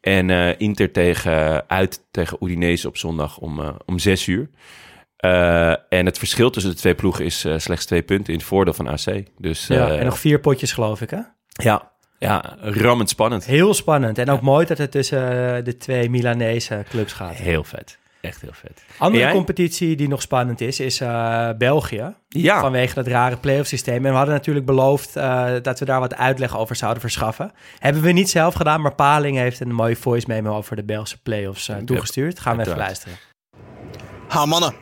En 0.00 0.58
Inter 0.58 0.92
tegen, 0.92 1.68
uit 1.68 2.00
tegen 2.10 2.38
Udinese 2.40 2.88
op 2.88 2.96
zondag 2.96 3.38
om, 3.38 3.78
om 3.86 3.98
zes 3.98 4.26
uur. 4.26 4.50
En 5.88 6.06
het 6.06 6.18
verschil 6.18 6.50
tussen 6.50 6.72
de 6.72 6.78
twee 6.78 6.94
ploegen 6.94 7.24
is 7.24 7.46
slechts 7.56 7.84
twee 7.84 8.02
punten 8.02 8.32
in 8.32 8.38
het 8.38 8.48
voordeel 8.48 8.74
van 8.74 8.86
AC. 8.86 9.22
Dus 9.38 9.66
Ja, 9.66 9.96
en 9.96 10.04
nog 10.04 10.18
vier 10.18 10.40
potjes 10.40 10.72
geloof 10.72 11.00
ik, 11.00 11.10
hè? 11.10 11.20
ja, 11.48 11.92
ja, 12.18 12.56
rammend 12.60 13.08
spannend. 13.08 13.44
Heel 13.44 13.74
spannend. 13.74 14.18
En 14.18 14.30
ook 14.30 14.40
mooi 14.40 14.66
dat 14.66 14.78
het 14.78 14.90
tussen 14.90 15.64
de 15.64 15.76
twee 15.76 16.10
Milanese 16.10 16.84
clubs 16.88 17.12
gaat. 17.12 17.34
Heel 17.34 17.64
vet. 17.64 17.98
Echt 18.24 18.40
heel 18.40 18.50
vet. 18.52 18.82
Andere 18.98 19.32
competitie 19.32 19.96
die 19.96 20.08
nog 20.08 20.22
spannend 20.22 20.60
is, 20.60 20.80
is 20.80 21.00
eh, 21.00 21.48
België. 21.58 22.14
Ja, 22.28 22.60
Vanwege 22.60 22.94
dat 22.94 23.06
rare 23.06 23.36
playoff 23.36 23.68
systeem. 23.68 24.04
En 24.04 24.10
we 24.10 24.16
hadden 24.16 24.34
natuurlijk 24.34 24.66
beloofd 24.66 25.16
eh, 25.16 25.52
dat 25.62 25.78
we 25.78 25.84
daar 25.84 26.00
wat 26.00 26.14
uitleg 26.14 26.58
over 26.58 26.76
zouden 26.76 27.00
verschaffen. 27.00 27.52
Hebben 27.78 28.02
we 28.02 28.12
niet 28.12 28.30
zelf 28.30 28.54
gedaan, 28.54 28.80
maar 28.80 28.94
Paling 28.94 29.36
heeft 29.36 29.60
een 29.60 29.72
mooie 29.72 29.96
voice 29.96 30.26
memo 30.28 30.56
over 30.56 30.76
de 30.76 30.84
Belgische 30.84 31.22
playoffs 31.22 31.68
eh, 31.68 31.76
toegestuurd. 31.76 32.40
Gaan 32.40 32.56
we 32.56 32.62
even 32.62 32.76
luisteren. 32.76 33.16
Ha 34.28 34.46
mannen, 34.46 34.74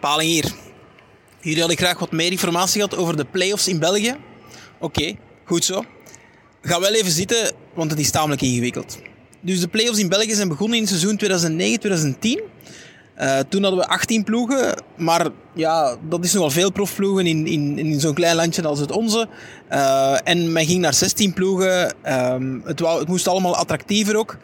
Paling 0.00 0.30
hier. 0.30 0.52
Jullie 1.40 1.58
hadden 1.58 1.78
graag 1.78 1.98
wat 1.98 2.12
meer 2.12 2.30
informatie 2.30 2.82
gehad 2.82 2.96
over 2.96 3.16
de 3.16 3.24
play-offs 3.24 3.68
in 3.68 3.78
België. 3.78 4.16
Oké, 4.78 5.14
goed 5.44 5.64
zo. 5.64 5.84
Ga 6.62 6.80
wel 6.80 6.94
even 6.94 7.10
zitten, 7.10 7.52
want 7.74 7.90
het 7.90 8.00
is 8.00 8.10
tamelijk 8.10 8.42
ingewikkeld. 8.42 8.98
Dus 9.40 9.60
de 9.60 9.68
play-offs 9.68 9.98
in 9.98 10.08
België 10.08 10.34
zijn 10.34 10.48
begonnen 10.48 10.76
in 10.78 10.84
het 10.84 10.92
seizoen 10.92 11.18
2009-2010. 12.38 12.59
Eh, 13.14 13.38
toen 13.48 13.62
hadden 13.62 13.80
we 13.80 13.86
18 13.86 14.24
ploegen, 14.24 14.82
maar 14.96 15.28
ja, 15.54 15.96
dat 16.08 16.24
is 16.24 16.32
nogal 16.32 16.50
veel 16.50 16.72
profploegen 16.72 17.26
in, 17.26 17.46
in, 17.46 17.78
in 17.78 18.00
zo'n 18.00 18.14
klein 18.14 18.36
landje 18.36 18.62
als 18.62 18.78
het 18.78 18.92
onze. 18.92 19.28
Eh, 19.68 20.18
en 20.24 20.52
men 20.52 20.66
ging 20.66 20.80
naar 20.80 20.94
16 20.94 21.32
ploegen. 21.32 21.94
Ehm, 22.02 22.58
het, 22.64 22.80
wou, 22.80 22.98
het 22.98 23.08
moest 23.08 23.28
allemaal 23.28 23.56
attractiever 23.56 24.16
ook. 24.16 24.36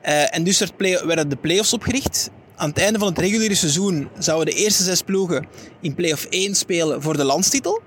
Eh, 0.00 0.36
en 0.36 0.44
dus 0.44 0.58
werd 0.58 0.76
play, 0.76 1.06
werden 1.06 1.28
de 1.28 1.36
play-offs 1.36 1.72
opgericht. 1.72 2.30
Aan 2.56 2.68
het 2.68 2.78
einde 2.78 2.98
van 2.98 3.08
het 3.08 3.18
reguliere 3.18 3.54
seizoen 3.54 4.08
zouden 4.18 4.54
de 4.54 4.60
eerste 4.60 4.82
zes 4.82 5.02
ploegen 5.02 5.46
in 5.80 5.94
play-off 5.94 6.26
1 6.30 6.54
spelen 6.54 7.02
voor 7.02 7.16
de 7.16 7.24
landstitel. 7.24 7.80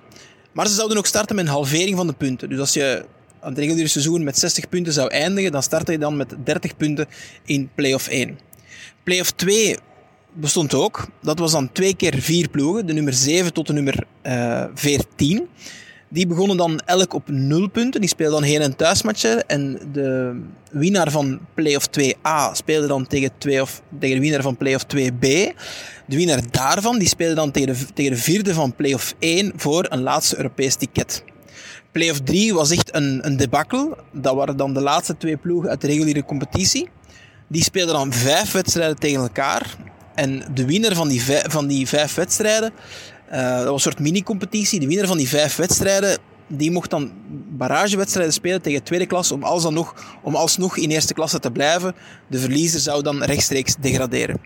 Maar 0.52 0.68
ze 0.68 0.74
zouden 0.74 0.98
ook 0.98 1.06
starten 1.06 1.36
met 1.36 1.46
een 1.46 1.52
halvering 1.52 1.98
van 1.98 2.08
de 2.08 2.14
punten. 2.14 2.50
Dus 2.50 2.60
als 2.60 2.74
je 2.74 3.06
aan 3.42 3.50
het 3.50 3.60
reguliere 3.60 3.88
seizoen 3.88 4.24
met 4.24 4.38
60 4.38 4.70
punten 4.70 4.94
zou 4.94 5.10
eindigen, 5.10 5.52
dan 5.52 5.64
startte 5.64 5.92
je 5.92 5.98
dan 5.98 6.18
met 6.18 6.36
30 6.44 6.78
punten 6.78 7.08
in 7.46 7.70
play-off 7.76 8.08
1. 8.08 8.40
Play-off 9.04 9.32
2 9.32 9.78
bestond 10.34 10.74
ook. 10.74 11.08
Dat 11.22 11.40
was 11.40 11.52
dan 11.52 11.72
twee 11.72 11.96
keer 11.96 12.22
vier 12.22 12.50
ploegen, 12.50 12.86
de 12.86 12.94
nummer 12.94 13.14
7 13.14 13.54
tot 13.54 13.68
de 13.68 13.74
nummer 13.74 14.04
eh 14.22 14.64
14. 14.74 15.48
Die 16.10 16.28
begonnen 16.28 16.58
dan 16.58 16.80
elk 16.86 17.14
op 17.14 17.30
0 17.30 17.70
punten. 17.70 18.02
Die 18.02 18.10
speelden 18.10 18.40
dan 18.40 18.50
heen- 18.50 18.62
en 18.62 18.76
thuismatchen. 18.76 19.48
En 19.48 19.80
de 19.92 20.40
winnaar 20.72 21.12
van 21.12 21.40
play-off 21.54 21.88
2A 22.00 22.52
speelde 22.54 22.88
dan 22.88 23.08
tegen, 23.08 23.32
twee 23.38 23.62
of, 23.62 23.82
tegen 24.00 24.16
de 24.16 24.22
winnaar 24.22 24.42
van 24.42 24.58
play-off 24.58 24.86
2B. 24.96 25.20
De 26.06 26.16
winnaar 26.18 26.42
daarvan 26.52 27.00
die 27.00 27.08
speelde 27.08 27.36
dan 27.36 27.52
tegen 27.52 27.74
de, 27.74 27.86
tegen 27.94 28.12
de 28.12 28.18
vierde 28.18 28.54
van 28.54 28.76
play-off 28.76 29.16
1 29.20 29.52
voor 29.56 29.86
een 29.90 30.02
laatste 30.02 30.38
Europees 30.38 30.76
ticket. 30.76 31.24
Playoff 31.92 32.20
3 32.20 32.54
was 32.54 32.72
echt 32.72 32.96
een, 32.96 33.26
een 33.26 33.38
debakkel. 33.38 33.98
Dat 34.12 34.36
waren 34.36 34.58
dan 34.58 34.74
de 34.74 34.82
laatste 34.82 35.18
twee 35.18 35.38
ploegen 35.38 35.70
uit 35.70 35.82
de 35.82 35.88
reguliere 35.88 36.26
competitie. 36.26 36.90
Die 37.48 37.64
speelden 37.64 37.96
dan 37.96 38.14
vijf 38.14 38.52
wedstrijden 38.52 39.00
tegen 39.00 39.22
elkaar. 39.22 39.76
En 40.22 40.44
de 40.54 40.66
winnaar 40.66 40.96
van 40.96 41.08
die 41.08 41.22
vijf, 41.22 41.44
van 41.48 41.68
die 41.68 41.88
vijf 41.88 42.16
wedstrijden, 42.16 42.72
eh, 43.30 43.58
dat 43.58 43.66
was 43.66 43.74
een 43.74 43.80
soort 43.80 44.00
mini-competitie. 44.00 44.80
De 44.80 44.88
winnaar 44.88 45.08
van 45.08 45.18
die 45.18 45.28
vijf 45.28 45.56
wedstrijden, 45.56 46.18
die 46.48 46.72
mocht 46.72 46.90
dan 46.90 47.12
barragewedstrijden 47.50 48.34
spelen 48.34 48.62
tegen 48.62 48.84
tweede 48.84 49.06
klasse 49.06 49.34
om, 49.34 49.44
om 50.24 50.36
alsnog 50.36 50.78
in 50.78 50.90
eerste 50.90 51.14
klasse 51.14 51.40
te 51.40 51.52
blijven. 51.52 51.96
De 52.28 52.40
verliezer 52.40 52.80
zou 52.80 53.04
dan 53.04 53.24
rechtstreeks 53.24 53.76
degraderen. 53.80 54.42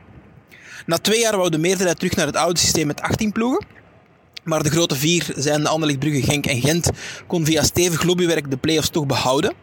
Na 0.86 0.98
twee 0.98 1.20
jaar 1.20 1.38
wou 1.38 1.50
de 1.50 1.58
meerderheid 1.58 1.98
terug 1.98 2.16
naar 2.16 2.26
het 2.26 2.36
oude 2.36 2.60
systeem 2.60 2.88
met 2.88 3.02
18 3.02 3.32
ploegen. 3.32 3.66
Maar 4.44 4.64
de 4.64 4.70
grote 4.70 4.96
vier, 4.96 5.34
zijn 5.36 5.62
de 5.62 5.70
Anderlecht, 5.70 6.00
Brugge, 6.00 6.22
Genk 6.22 6.46
en 6.46 6.62
Gent, 6.62 6.90
kon 7.28 7.46
via 7.46 7.64
stevig 7.64 8.04
lobbywerk 8.04 8.52
de 8.52 8.58
play-offs 8.58 8.90
toch 8.90 9.06
behouden. 9.06 9.54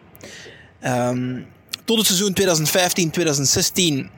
Ehm, 0.81 1.41
tot 1.85 1.99
het 1.99 2.07
seizoen 2.07 2.33
2015-2016 2.33 4.11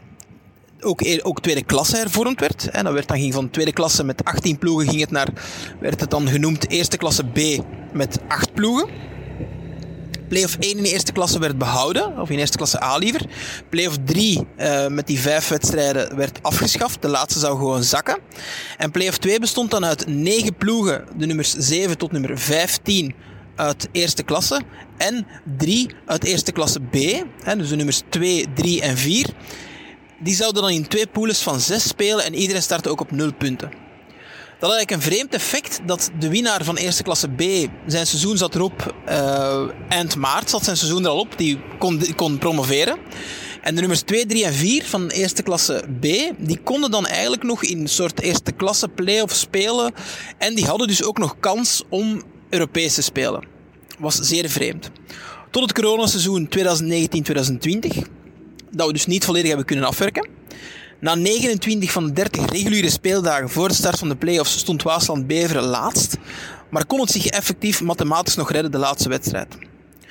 ook, 0.84 1.00
e- 1.00 1.20
ook 1.22 1.40
tweede 1.40 1.64
klasse 1.64 1.96
hervormd 1.96 2.40
werd. 2.40 2.68
En 2.68 2.84
dat 2.84 2.92
werd 2.92 3.08
dan 3.08 3.18
ging 3.18 3.34
van 3.34 3.50
tweede 3.50 3.72
klasse 3.72 4.04
met 4.04 4.24
18 4.24 4.58
ploegen 4.58 4.88
ging 4.88 5.00
het 5.00 5.10
naar, 5.10 5.28
werd 5.80 6.00
het 6.00 6.10
dan 6.10 6.28
genoemd 6.28 6.70
eerste 6.70 6.96
klasse 6.96 7.24
B 7.24 7.38
met 7.92 8.18
8 8.28 8.52
ploegen. 8.54 8.88
Playoff 10.28 10.56
1 10.60 10.76
in 10.76 10.82
de 10.82 10.92
eerste 10.92 11.12
klasse 11.12 11.38
werd 11.38 11.58
behouden, 11.58 12.18
of 12.18 12.30
in 12.30 12.38
eerste 12.38 12.56
klasse 12.56 12.82
A 12.82 12.96
liever. 12.96 13.26
Playoff 13.70 13.96
3 14.04 14.46
uh, 14.58 14.86
met 14.86 15.06
die 15.06 15.20
vijf 15.20 15.48
wedstrijden 15.48 16.16
werd 16.16 16.42
afgeschaft. 16.42 17.02
De 17.02 17.08
laatste 17.08 17.40
zou 17.40 17.56
gewoon 17.56 17.82
zakken. 17.82 18.18
En 18.78 18.90
Playoff 18.90 19.18
2 19.18 19.40
bestond 19.40 19.70
dan 19.70 19.84
uit 19.84 20.06
9 20.06 20.54
ploegen, 20.54 21.04
de 21.16 21.26
nummers 21.26 21.52
7 21.52 21.98
tot 21.98 22.12
nummer 22.12 22.38
15 22.38 23.14
uit 23.56 23.88
eerste 23.92 24.22
klasse. 24.22 24.60
En 24.96 25.26
3 25.56 25.90
uit 26.06 26.24
eerste 26.24 26.52
klasse 26.52 26.80
B, 26.80 26.94
hè, 27.42 27.56
dus 27.56 27.68
de 27.68 27.76
nummers 27.76 28.02
2, 28.08 28.46
3 28.54 28.80
en 28.80 28.96
4. 28.96 29.26
Die 30.24 30.34
zouden 30.34 30.62
dan 30.62 30.70
in 30.70 30.88
twee 30.88 31.06
pools 31.06 31.38
van 31.38 31.60
6 31.60 31.88
spelen 31.88 32.24
en 32.24 32.34
iedereen 32.34 32.62
startte 32.62 32.88
ook 32.88 33.00
op 33.00 33.10
0 33.10 33.32
punten. 33.32 33.70
Dat 34.58 34.70
had 34.70 34.78
eigenlijk 34.78 34.90
een 34.90 35.12
vreemd 35.12 35.34
effect 35.34 35.80
dat 35.86 36.10
de 36.18 36.28
winnaar 36.28 36.64
van 36.64 36.76
eerste 36.76 37.02
klasse 37.02 37.28
B, 37.28 37.40
zijn 37.86 38.06
seizoen 38.06 38.36
zat 38.36 38.54
erop, 38.54 38.94
uh, 39.08 39.68
eind 39.88 40.16
maart 40.16 40.50
zat 40.50 40.64
zijn 40.64 40.76
seizoen 40.76 41.04
er 41.04 41.10
al 41.10 41.18
op, 41.18 41.38
die 41.38 41.60
kon, 41.78 42.14
kon 42.16 42.38
promoveren. 42.38 42.98
En 43.62 43.74
de 43.74 43.80
nummers 43.80 44.00
2, 44.00 44.26
3 44.26 44.44
en 44.44 44.54
4 44.54 44.84
van 44.84 45.08
eerste 45.08 45.42
klasse 45.42 45.84
B, 46.00 46.02
die 46.38 46.60
konden 46.64 46.90
dan 46.90 47.06
eigenlijk 47.06 47.42
nog 47.42 47.64
in 47.64 47.80
een 47.80 47.88
soort 47.88 48.20
eerste 48.20 48.52
klasse 48.52 48.88
play-off 48.88 49.34
spelen. 49.34 49.94
En 50.38 50.54
die 50.54 50.66
hadden 50.66 50.88
dus 50.88 51.04
ook 51.04 51.18
nog 51.18 51.36
kans 51.40 51.82
om 51.88 52.22
Europees 52.50 52.94
te 52.94 53.02
spelen. 53.02 53.46
Was 53.98 54.14
zeer 54.14 54.48
vreemd. 54.48 54.90
Tot 55.50 55.62
het 55.62 55.72
coronaseizoen 55.72 56.48
2019-2020, 56.58 58.23
dat 58.76 58.86
we 58.86 58.92
dus 58.92 59.06
niet 59.06 59.24
volledig 59.24 59.48
hebben 59.48 59.66
kunnen 59.66 59.84
afwerken. 59.84 60.28
Na 61.00 61.14
29 61.14 61.92
van 61.92 62.06
de 62.06 62.12
30 62.12 62.50
reguliere 62.50 62.90
speeldagen 62.90 63.50
voor 63.50 63.68
de 63.68 63.74
start 63.74 63.98
van 63.98 64.08
de 64.08 64.16
play-offs 64.16 64.58
stond 64.58 64.82
Waasland 64.82 65.26
Beveren 65.26 65.62
laatst, 65.62 66.16
maar 66.70 66.86
kon 66.86 67.00
het 67.00 67.10
zich 67.10 67.26
effectief 67.26 67.82
mathematisch 67.82 68.34
nog 68.34 68.50
redden 68.50 68.72
de 68.72 68.78
laatste 68.78 69.08
wedstrijd. 69.08 69.56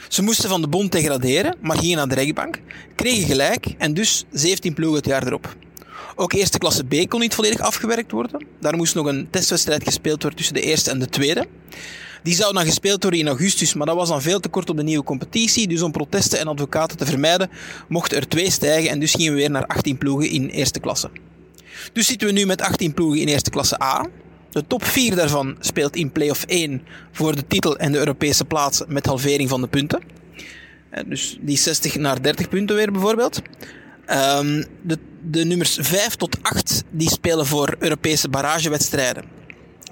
Ze 0.07 0.21
moesten 0.21 0.49
van 0.49 0.61
de 0.61 0.67
bond 0.67 0.91
degraderen, 0.91 1.55
maar 1.61 1.77
gingen 1.77 1.97
naar 1.97 2.07
de 2.07 2.15
rechtbank, 2.15 2.59
kregen 2.95 3.27
gelijk 3.27 3.65
en 3.77 3.93
dus 3.93 4.25
17 4.31 4.73
ploegen 4.73 4.97
het 4.97 5.05
jaar 5.05 5.27
erop. 5.27 5.55
Ook 6.15 6.33
eerste 6.33 6.57
klasse 6.57 6.83
B 6.83 7.09
kon 7.09 7.19
niet 7.19 7.35
volledig 7.35 7.59
afgewerkt 7.59 8.11
worden. 8.11 8.45
Daar 8.59 8.75
moest 8.75 8.95
nog 8.95 9.05
een 9.05 9.27
testwedstrijd 9.29 9.83
gespeeld 9.83 10.21
worden 10.21 10.37
tussen 10.37 10.55
de 10.55 10.61
eerste 10.61 10.89
en 10.89 10.99
de 10.99 11.09
tweede. 11.09 11.47
Die 12.23 12.35
zou 12.35 12.53
dan 12.53 12.65
gespeeld 12.65 13.01
worden 13.01 13.19
in 13.21 13.27
augustus, 13.27 13.73
maar 13.73 13.87
dat 13.87 13.95
was 13.95 14.09
dan 14.09 14.21
veel 14.21 14.39
te 14.39 14.49
kort 14.49 14.69
op 14.69 14.77
de 14.77 14.83
nieuwe 14.83 15.03
competitie. 15.03 15.67
Dus 15.67 15.81
om 15.81 15.91
protesten 15.91 16.39
en 16.39 16.47
advocaten 16.47 16.97
te 16.97 17.05
vermijden, 17.05 17.49
mochten 17.87 18.17
er 18.17 18.27
twee 18.27 18.51
stijgen 18.51 18.89
en 18.89 18.99
dus 18.99 19.11
gingen 19.11 19.33
we 19.33 19.39
weer 19.39 19.51
naar 19.51 19.65
18 19.65 19.97
ploegen 19.97 20.29
in 20.29 20.47
eerste 20.47 20.79
klasse. 20.79 21.09
Dus 21.93 22.07
zitten 22.07 22.27
we 22.27 22.33
nu 22.33 22.45
met 22.45 22.61
18 22.61 22.93
ploegen 22.93 23.21
in 23.21 23.27
eerste 23.27 23.49
klasse 23.49 23.81
A. 23.81 24.05
De 24.49 24.67
top 24.67 24.83
4 24.85 25.15
daarvan 25.15 25.55
speelt 25.59 25.95
in 25.95 26.11
play-off 26.11 26.43
1 26.43 26.81
voor 27.11 27.35
de 27.35 27.47
titel 27.47 27.77
en 27.77 27.91
de 27.91 27.97
Europese 27.97 28.45
plaatsen 28.45 28.85
met 28.89 29.05
halvering 29.05 29.49
van 29.49 29.61
de 29.61 29.67
punten. 29.67 30.01
Dus 31.05 31.37
die 31.41 31.57
60 31.57 31.95
naar 31.95 32.21
30 32.21 32.49
punten 32.49 32.75
weer 32.75 32.91
bijvoorbeeld. 32.91 33.41
Um, 34.07 34.65
de, 34.81 34.97
de 35.21 35.45
nummers 35.45 35.77
5 35.81 36.15
tot 36.15 36.37
8 36.41 36.83
die 36.91 37.09
spelen 37.09 37.45
voor 37.45 37.75
Europese 37.79 38.29
barragewedstrijden. 38.29 39.23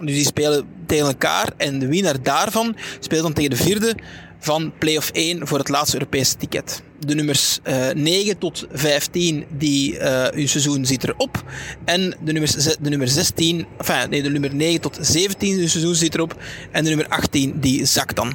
Dus 0.05 0.15
die 0.15 0.25
spelen 0.25 0.65
tegen 0.85 1.07
elkaar 1.07 1.49
en 1.57 1.79
de 1.79 1.87
winnaar 1.87 2.23
daarvan 2.23 2.75
speelt 2.99 3.23
dan 3.23 3.33
tegen 3.33 3.49
de 3.49 3.55
vierde 3.55 3.95
van 4.39 4.73
play-off 4.79 5.09
1 5.09 5.47
voor 5.47 5.57
het 5.57 5.69
laatste 5.69 5.97
Europese 5.97 6.37
ticket. 6.37 6.81
De 6.99 7.15
nummers 7.15 7.59
uh, 7.67 7.89
9 7.89 8.37
tot 8.37 8.67
15, 8.71 9.45
die, 9.57 9.93
uh, 9.93 10.27
hun 10.27 10.49
seizoen 10.49 10.85
zit 10.85 11.03
erop. 11.03 11.43
En 11.85 12.15
de, 12.23 12.31
nummers, 12.31 12.53
de 12.53 12.89
nummer 12.89 13.07
16, 13.07 13.65
enfin, 13.77 14.09
nee, 14.09 14.21
de 14.21 14.29
nummer 14.29 14.55
9 14.55 14.81
tot 14.81 14.97
17, 15.01 15.57
hun 15.57 15.69
seizoen 15.69 15.95
zit 15.95 16.15
erop. 16.15 16.35
En 16.71 16.83
de 16.83 16.89
nummer 16.89 17.07
18, 17.07 17.59
die 17.59 17.85
zakt 17.85 18.15
dan. 18.15 18.33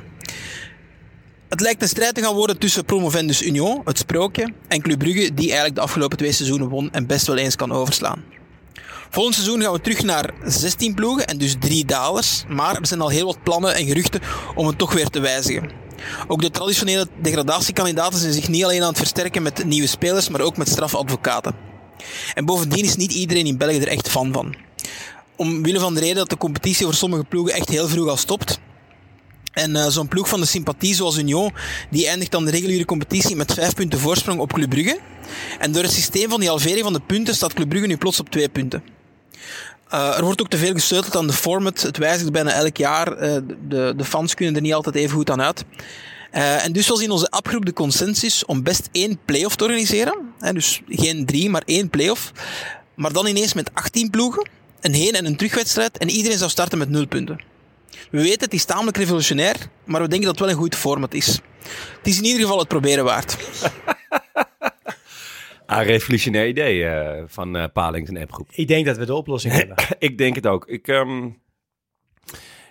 Het 1.48 1.60
lijkt 1.60 1.82
een 1.82 1.88
strijd 1.88 2.14
te 2.14 2.22
gaan 2.22 2.34
worden 2.34 2.58
tussen 2.58 2.84
Promovendus 2.84 3.42
Union, 3.42 3.80
het 3.84 3.98
sprookje, 3.98 4.52
en 4.68 4.80
Club 4.80 4.98
Brugge, 4.98 5.34
die 5.34 5.46
eigenlijk 5.46 5.74
de 5.74 5.80
afgelopen 5.80 6.18
twee 6.18 6.32
seizoenen 6.32 6.68
won 6.68 6.92
en 6.92 7.06
best 7.06 7.26
wel 7.26 7.36
eens 7.36 7.56
kan 7.56 7.72
overslaan. 7.72 8.24
Volgend 9.16 9.36
seizoen 9.36 9.62
gaan 9.62 9.72
we 9.72 9.80
terug 9.80 10.02
naar 10.02 10.30
16 10.44 10.94
ploegen 10.94 11.26
en 11.26 11.38
dus 11.38 11.54
drie 11.60 11.84
dalers. 11.84 12.44
Maar 12.48 12.76
er 12.76 12.86
zijn 12.86 13.00
al 13.00 13.08
heel 13.08 13.26
wat 13.26 13.42
plannen 13.42 13.74
en 13.74 13.86
geruchten 13.86 14.20
om 14.54 14.66
het 14.66 14.78
toch 14.78 14.92
weer 14.92 15.08
te 15.08 15.20
wijzigen. 15.20 15.70
Ook 16.28 16.40
de 16.40 16.50
traditionele 16.50 17.08
degradatiekandidaten 17.22 18.18
zijn 18.18 18.32
zich 18.32 18.48
niet 18.48 18.64
alleen 18.64 18.82
aan 18.82 18.88
het 18.88 18.98
versterken 18.98 19.42
met 19.42 19.64
nieuwe 19.64 19.86
spelers, 19.86 20.28
maar 20.28 20.40
ook 20.40 20.56
met 20.56 20.68
strafadvocaten. 20.68 21.54
En 22.34 22.44
bovendien 22.44 22.84
is 22.84 22.96
niet 22.96 23.12
iedereen 23.12 23.46
in 23.46 23.56
België 23.56 23.78
er 23.78 23.88
echt 23.88 24.08
fan 24.08 24.32
van. 24.32 24.54
Omwille 25.36 25.80
van 25.80 25.94
de 25.94 26.00
reden 26.00 26.16
dat 26.16 26.30
de 26.30 26.36
competitie 26.36 26.84
voor 26.84 26.94
sommige 26.94 27.24
ploegen 27.24 27.54
echt 27.54 27.68
heel 27.68 27.88
vroeg 27.88 28.08
al 28.08 28.16
stopt. 28.16 28.58
En 29.52 29.70
uh, 29.70 29.86
zo'n 29.86 30.08
ploeg 30.08 30.28
van 30.28 30.40
de 30.40 30.46
sympathie 30.46 30.94
zoals 30.94 31.18
Union, 31.18 31.52
die 31.90 32.06
eindigt 32.06 32.30
dan 32.30 32.44
de 32.44 32.50
reguliere 32.50 32.84
competitie 32.84 33.36
met 33.36 33.54
vijf 33.54 33.74
punten 33.74 33.98
voorsprong 33.98 34.40
op 34.40 34.52
Club 34.52 34.70
Brugge. 34.70 34.98
En 35.58 35.72
door 35.72 35.82
het 35.82 35.92
systeem 35.92 36.30
van 36.30 36.40
die 36.40 36.48
halvering 36.48 36.82
van 36.82 36.92
de 36.92 37.02
punten 37.06 37.34
staat 37.34 37.54
Club 37.54 37.68
Brugge 37.68 37.86
nu 37.86 37.96
plots 37.96 38.20
op 38.20 38.30
twee 38.30 38.48
punten. 38.48 38.95
Uh, 39.94 40.16
er 40.16 40.24
wordt 40.24 40.40
ook 40.40 40.48
te 40.48 40.56
veel 40.56 40.72
gesleuteld 40.72 41.16
aan 41.16 41.26
de 41.26 41.32
format. 41.32 41.82
Het 41.82 41.96
wijzigt 41.96 42.32
bijna 42.32 42.52
elk 42.52 42.76
jaar. 42.76 43.12
Uh, 43.12 43.36
de, 43.68 43.92
de 43.96 44.04
fans 44.04 44.34
kunnen 44.34 44.54
er 44.54 44.60
niet 44.60 44.74
altijd 44.74 44.94
even 44.94 45.16
goed 45.16 45.30
aan 45.30 45.42
uit. 45.42 45.64
Uh, 46.32 46.64
en 46.64 46.72
dus 46.72 46.88
was 46.88 47.02
in 47.02 47.10
onze 47.10 47.30
appgroep 47.30 47.64
de 47.64 47.72
consensus 47.72 48.44
om 48.44 48.62
best 48.62 48.88
één 48.92 49.18
play-off 49.24 49.56
te 49.56 49.64
organiseren. 49.64 50.18
Hè, 50.38 50.52
dus 50.52 50.82
geen 50.88 51.26
drie, 51.26 51.50
maar 51.50 51.62
één 51.64 51.90
play-off. 51.90 52.32
Maar 52.94 53.12
dan 53.12 53.26
ineens 53.26 53.54
met 53.54 53.70
18 53.74 54.10
ploegen, 54.10 54.48
een 54.80 54.94
heen- 54.94 55.14
en 55.14 55.26
een 55.26 55.36
terugwedstrijd. 55.36 55.98
En 55.98 56.10
iedereen 56.10 56.38
zou 56.38 56.50
starten 56.50 56.78
met 56.78 56.88
nul 56.88 57.06
punten. 57.06 57.40
We 58.10 58.22
weten, 58.22 58.44
het 58.44 58.54
is 58.54 58.64
tamelijk 58.64 58.96
revolutionair, 58.96 59.56
maar 59.84 60.00
we 60.00 60.08
denken 60.08 60.26
dat 60.26 60.38
het 60.38 60.44
wel 60.44 60.54
een 60.54 60.62
goed 60.62 60.74
format 60.74 61.14
is. 61.14 61.26
Het 61.98 62.06
is 62.06 62.18
in 62.18 62.24
ieder 62.24 62.40
geval 62.40 62.58
het 62.58 62.68
proberen 62.68 63.04
waard. 63.04 63.36
Een 65.66 65.82
revolutionair 65.82 66.48
idee 66.48 66.82
uh, 66.82 67.22
van 67.26 67.56
uh, 67.56 67.64
Palings 67.72 68.10
en 68.10 68.16
appgroep. 68.16 68.48
Ik 68.52 68.68
denk 68.68 68.86
dat 68.86 68.96
we 68.96 69.06
de 69.06 69.14
oplossing 69.14 69.54
hebben. 69.58 69.76
ik 69.98 70.18
denk 70.18 70.34
het 70.34 70.46
ook. 70.46 70.66
Ik, 70.66 70.86
um, 70.88 71.42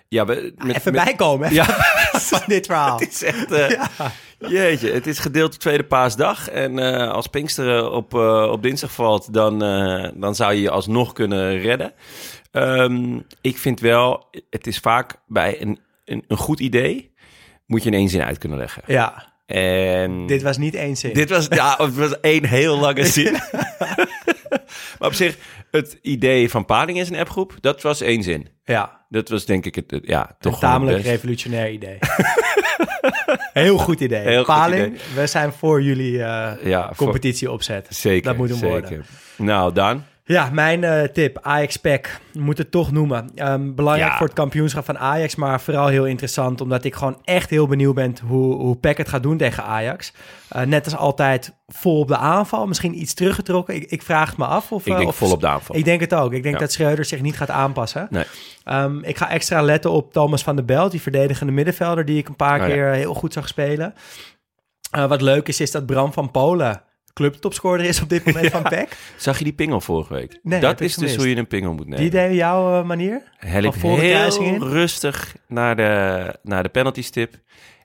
ja, 0.08 0.24
we, 0.24 0.54
met, 0.56 0.76
Even 0.76 0.92
met, 0.92 1.04
bijkomen 1.04 1.52
ja. 1.52 1.64
van 2.30 2.42
dit 2.46 2.66
verhaal. 2.66 2.98
het 3.00 3.12
is 3.12 3.22
echt... 3.22 3.52
Uh, 3.52 3.70
ja. 3.70 3.90
Jeetje, 4.38 4.90
het 4.90 5.06
is 5.06 5.18
gedeeld 5.18 5.54
op 5.54 5.60
tweede 5.60 5.84
paasdag. 5.84 6.48
En 6.48 6.78
als 7.12 7.26
Pinksteren 7.26 7.92
op, 7.92 8.14
op 8.50 8.62
dinsdag 8.62 8.92
valt, 8.92 9.32
dan, 9.32 9.58
dan 10.16 10.34
zou 10.34 10.52
je 10.52 10.60
je 10.60 10.70
alsnog 10.70 11.12
kunnen 11.12 11.58
redden. 11.58 11.92
Um, 12.52 13.26
ik 13.40 13.58
vind 13.58 13.80
wel, 13.80 14.28
het 14.50 14.66
is 14.66 14.78
vaak 14.78 15.14
bij 15.26 15.60
een, 15.62 15.80
een, 16.04 16.24
een 16.28 16.36
goed 16.36 16.60
idee, 16.60 17.12
moet 17.66 17.82
je 17.82 17.90
in 17.90 17.96
één 17.96 18.08
zin 18.08 18.22
uit 18.22 18.38
kunnen 18.38 18.58
leggen. 18.58 18.82
Ja. 18.86 19.35
En 19.46 20.26
dit 20.26 20.42
was 20.42 20.56
niet 20.56 20.74
één 20.74 20.96
zin. 20.96 21.12
Dit 21.12 21.30
was, 21.30 21.46
ja, 21.50 21.74
het 21.82 21.94
was 21.94 22.20
één 22.20 22.44
heel 22.44 22.78
lange 22.78 23.04
zin. 23.16 23.32
maar 24.98 25.08
op 25.08 25.14
zich, 25.14 25.36
het 25.70 25.98
idee 26.02 26.50
van 26.50 26.64
Paling 26.64 26.98
is 26.98 27.08
een 27.08 27.16
appgroep, 27.16 27.56
dat 27.60 27.82
was 27.82 28.00
één 28.00 28.22
zin. 28.22 28.48
Ja. 28.64 29.04
Dat 29.08 29.28
was 29.28 29.44
denk 29.44 29.64
ik 29.66 29.74
het, 29.74 29.90
het 29.90 30.06
ja, 30.06 30.36
toch 30.40 30.52
een 30.52 30.60
tamelijk 30.60 31.04
revolutionair 31.04 31.70
idee. 31.70 31.98
heel 33.52 33.78
goed 33.78 34.00
idee. 34.00 34.20
Heel 34.20 34.44
Paling, 34.44 34.82
goed 34.84 34.92
idee. 34.94 35.14
we 35.20 35.26
zijn 35.26 35.52
voor 35.52 35.82
jullie 35.82 36.12
uh, 36.12 36.52
ja, 36.62 36.92
competitie 36.96 37.50
opzetten. 37.50 37.94
Zeker, 37.94 38.22
Dat 38.22 38.36
moet 38.36 38.48
hem 38.48 38.58
zeker. 38.58 38.70
worden. 38.80 39.04
Nou, 39.36 39.72
dan. 39.72 40.04
Ja, 40.28 40.50
mijn 40.52 40.84
eh, 40.84 41.02
tip, 41.02 41.38
Ajax 41.42 41.76
PEC, 41.76 42.20
moet 42.32 42.58
het 42.58 42.70
toch 42.70 42.92
noemen. 42.92 43.30
Ehm, 43.34 43.74
belangrijk 43.74 44.10
Ja. 44.10 44.16
voor 44.16 44.26
het 44.26 44.34
kampioenschap 44.34 44.84
van 44.84 44.98
Ajax, 44.98 45.34
maar 45.34 45.60
vooral 45.60 45.86
heel 45.86 46.06
interessant... 46.06 46.60
omdat 46.60 46.84
ik 46.84 46.94
gewoon 46.94 47.18
echt 47.24 47.50
heel 47.50 47.66
benieuwd 47.66 47.94
ben 47.94 48.14
hoe, 48.26 48.54
hoe 48.54 48.76
PEC 48.76 48.96
het 48.96 49.08
gaat 49.08 49.22
doen 49.22 49.36
tegen 49.36 49.64
Ajax. 49.64 50.12
Eh, 50.48 50.62
net 50.62 50.84
als 50.84 50.96
altijd 50.96 51.54
vol 51.66 51.98
op 52.00 52.08
de 52.08 52.16
aanval, 52.16 52.66
misschien 52.66 53.00
iets 53.00 53.14
teruggetrokken. 53.14 53.74
Ik, 53.74 53.84
ik 53.90 54.02
vraag 54.02 54.28
het 54.28 54.38
me 54.38 54.44
af. 54.44 54.72
Of, 54.72 54.86
Ik 54.86 54.92
eh, 54.92 54.96
denk 54.98 55.08
of- 55.08 55.16
vol 55.16 55.32
op 55.32 55.40
de 55.40 55.48
aanval. 55.48 55.76
Ik 55.76 55.84
denk 55.84 56.00
het 56.00 56.14
ook. 56.14 56.32
Ik 56.32 56.42
denk 56.42 56.54
Ja. 56.54 56.60
dat 56.60 56.72
Schreuder 56.72 57.04
zich 57.04 57.20
niet 57.20 57.36
gaat 57.36 57.50
aanpassen. 57.50 58.06
Nee. 58.10 58.24
Ehm, 58.64 58.98
ik 59.02 59.16
ga 59.16 59.30
extra 59.30 59.62
letten 59.62 59.90
op 59.90 60.12
Thomas 60.12 60.42
van 60.42 60.56
der 60.56 60.64
Belt, 60.64 60.90
die 60.90 61.02
verdedigende 61.02 61.52
middenvelder... 61.52 62.04
die 62.04 62.18
ik 62.18 62.28
een 62.28 62.36
paar 62.36 62.60
Oh 62.60 62.66
ja. 62.66 62.72
keer 62.74 62.90
heel 62.90 63.14
goed 63.14 63.32
zag 63.32 63.48
spelen. 63.48 63.94
Wat 64.90 65.20
leuk 65.22 65.48
is, 65.48 65.60
is 65.60 65.70
dat 65.70 65.86
Bram 65.86 66.12
van 66.12 66.30
Polen 66.30 66.82
clubtopscorer 67.16 67.84
is 67.84 68.02
op 68.02 68.08
dit 68.08 68.24
moment 68.24 68.50
van 68.56 68.62
PEC. 68.62 68.96
Zag 69.16 69.38
je 69.38 69.44
die 69.44 69.52
pingel 69.52 69.80
vorige 69.80 70.14
week? 70.14 70.38
Nee, 70.42 70.60
dat 70.60 70.80
is 70.80 70.94
dus 70.94 71.16
hoe 71.16 71.28
je 71.28 71.36
een 71.36 71.46
pingel 71.46 71.72
moet 71.72 71.84
nemen. 71.86 72.00
Die 72.00 72.10
deed 72.10 72.34
jouw 72.34 72.78
eh, 72.80 72.86
manier? 72.86 73.22
Hel 73.36 73.62
ik 73.62 73.74
heel 73.74 74.68
rustig 74.68 75.36
naar 75.48 75.76
de, 75.76 76.34
naar 76.42 76.62
de 76.62 76.68
penalty 76.68 77.02
stip 77.02 77.34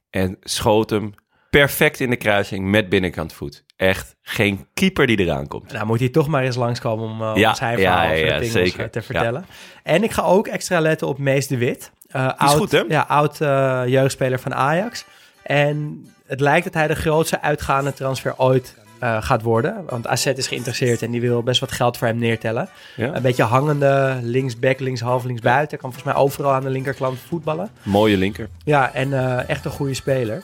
en 0.10 0.38
schoot 0.42 0.90
hem 0.90 1.14
perfect 1.50 2.00
in 2.00 2.10
de 2.10 2.16
kruising 2.16 2.66
met 2.70 2.90
binnenkant 2.90 3.34
voet. 3.34 3.64
Echt 3.76 4.16
geen 4.22 4.68
keeper 4.74 5.08
die 5.08 5.20
eraan 5.20 5.48
komt. 5.48 5.72
Nou, 5.72 5.86
moet 5.86 6.00
hij 6.00 6.10
toch 6.10 6.28
maar 6.28 6.44
eens 6.44 6.56
langskomen 6.56 7.06
om 7.06 7.22
uh, 7.22 7.32
Ja, 7.36 7.50
ons 7.50 7.58
verhaal 7.60 8.06
over 8.06 8.18
ja, 8.18 8.26
de 8.26 8.30
pingels 8.30 8.52
zeker. 8.52 8.80
eh, 8.80 8.86
te 8.90 9.02
vertellen. 9.02 9.46
En 9.84 10.04
ik 10.04 10.12
ga 10.12 10.22
ook 10.22 10.48
extra 10.48 10.80
letten 10.80 11.08
op 11.08 11.18
Mees 11.18 11.48
de 11.48 11.58
Wit. 11.58 11.92
Eh, 12.08 12.26
is 12.26 12.32
oud, 12.38 12.58
goed, 12.58 12.72
hè? 12.72 12.84
Ja, 12.88 13.06
oud 13.08 13.42
eh, 13.42 13.84
jeugdspeler 13.86 14.40
van 14.40 14.54
Ajax. 14.54 15.06
En 15.44 16.06
het 16.26 16.40
lijkt 16.40 16.64
dat 16.64 16.74
hij 16.74 16.88
de 16.88 16.96
grootste 16.96 17.42
uitgaande 17.42 17.94
transfer 17.94 18.34
ooit 18.38 18.76
eh, 19.02 19.18
gaat 19.24 19.42
worden. 19.42 19.84
Want 19.90 20.08
AZ 20.08 20.26
is 20.26 20.48
geïnteresseerd 20.48 21.02
en 21.02 21.12
die 21.12 21.22
wil 21.22 21.44
best 21.44 21.60
wat 21.60 21.72
geld 21.72 21.98
voor 21.98 22.08
hem 22.08 22.18
neertellen. 22.18 22.70
Ja? 22.96 23.16
Een 23.16 23.22
beetje 23.22 23.44
hangende 23.44 24.20
linksback, 24.22 24.80
linkshalf, 24.80 25.24
linksbuiten. 25.24 25.78
Kan 25.78 25.94
volgens 25.94 26.14
mij 26.14 26.24
overal 26.24 26.52
aan 26.52 26.64
de 26.64 26.70
linkerkant 26.70 27.20
voetballen. 27.28 27.70
Mooie 27.84 28.18
linker. 28.18 28.50
Ja, 28.64 28.94
en 28.94 29.14
eh, 29.14 29.50
echt 29.50 29.66
een 29.66 29.72
goede 29.72 29.94
speler. 29.94 30.44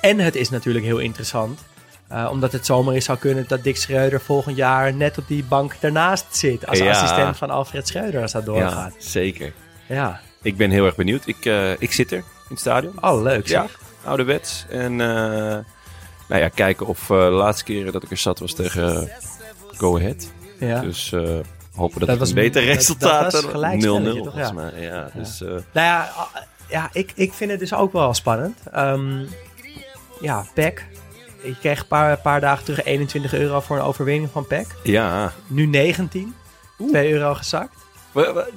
En 0.00 0.18
het 0.18 0.34
is 0.36 0.50
natuurlijk 0.50 0.84
heel 0.84 0.98
interessant. 0.98 1.60
eh, 2.08 2.28
omdat 2.30 2.52
het 2.52 2.66
zomaar 2.66 2.94
eens 2.94 3.04
zou 3.04 3.18
kunnen 3.18 3.44
dat 3.48 3.62
Dick 3.64 3.76
Schreuder 3.76 4.20
volgend 4.20 4.56
jaar 4.56 4.94
net 4.94 5.18
op 5.18 5.26
die 5.28 5.44
bank 5.44 5.74
daarnaast 5.80 6.36
zit. 6.36 6.66
Als 6.66 6.78
Ja. 6.78 6.90
assistent 6.90 7.36
van 7.36 7.50
Alfred 7.50 7.88
Schreuder 7.88 8.22
als 8.22 8.32
dat 8.32 8.44
doorgaat. 8.44 8.94
Ja, 8.98 9.00
zeker. 9.08 9.52
Ja. 9.86 10.20
Ik 10.42 10.56
ben 10.56 10.70
heel 10.70 10.84
erg 10.86 10.96
benieuwd. 10.96 11.26
Ik, 11.26 11.44
ik 11.78 11.92
zit 11.92 12.10
er 12.10 12.16
in 12.18 12.24
het 12.48 12.58
stadion. 12.58 13.04
Oh, 13.04 13.22
leuk 13.22 13.46
Ja, 13.48 13.62
zeg. 13.62 13.78
ouderwets. 14.04 14.66
En 14.70 15.00
nou 16.28 16.40
ja, 16.42 16.48
kijken 16.48 16.86
of 16.86 17.10
eh, 17.10 17.18
de 17.24 17.30
laatste 17.30 17.64
keren 17.64 17.92
dat 17.92 18.02
ik 18.02 18.10
er 18.10 18.16
zat 18.16 18.38
was 18.38 18.54
tegen 18.54 19.10
Go 19.76 19.96
Ahead. 19.96 20.30
Ja. 20.58 20.80
Dus 20.80 21.12
eh, 21.12 21.20
hopen 21.74 21.98
dat, 21.98 22.08
Dat 22.08 22.08
het 22.08 22.18
was- 22.18 22.28
een 22.28 22.34
beter 22.34 22.66
dat- 22.66 22.74
resultaat 22.74 23.30
dat 23.32 23.42
was 23.42 23.50
gelijk 23.52 23.80
0-0 23.80 23.80
spelletje, 23.80 24.22
toch? 24.22 24.32
volgens 24.32 24.48
Ja. 24.48 24.54
mij. 24.54 24.80
Ja, 24.82 25.10
dus, 25.14 25.42
eh, 25.42 25.48
Nou 25.48 25.62
ja, 25.72 26.12
ja 26.68 26.88
ik, 26.92 27.12
ik 27.14 27.32
vind 27.32 27.50
het 27.50 27.60
dus 27.60 27.74
ook 27.74 27.92
wel 27.92 28.14
spannend. 28.14 28.58
Ehm, 28.72 29.24
ja, 30.20 30.46
PEC. 30.54 30.86
Ik 31.40 31.56
kreeg 31.60 31.80
een 31.80 31.86
paar, 31.86 32.18
paar 32.18 32.40
dagen 32.40 32.64
terug 32.64 32.84
21 32.84 33.34
euro 33.34 33.60
voor 33.60 33.76
een 33.76 33.82
overwinning 33.82 34.30
van 34.32 34.46
PEC. 34.46 34.66
ja. 34.82 35.32
Nu 35.46 35.66
19. 35.66 36.34
2 36.90 37.12
euro 37.12 37.34
gezakt. 37.34 37.74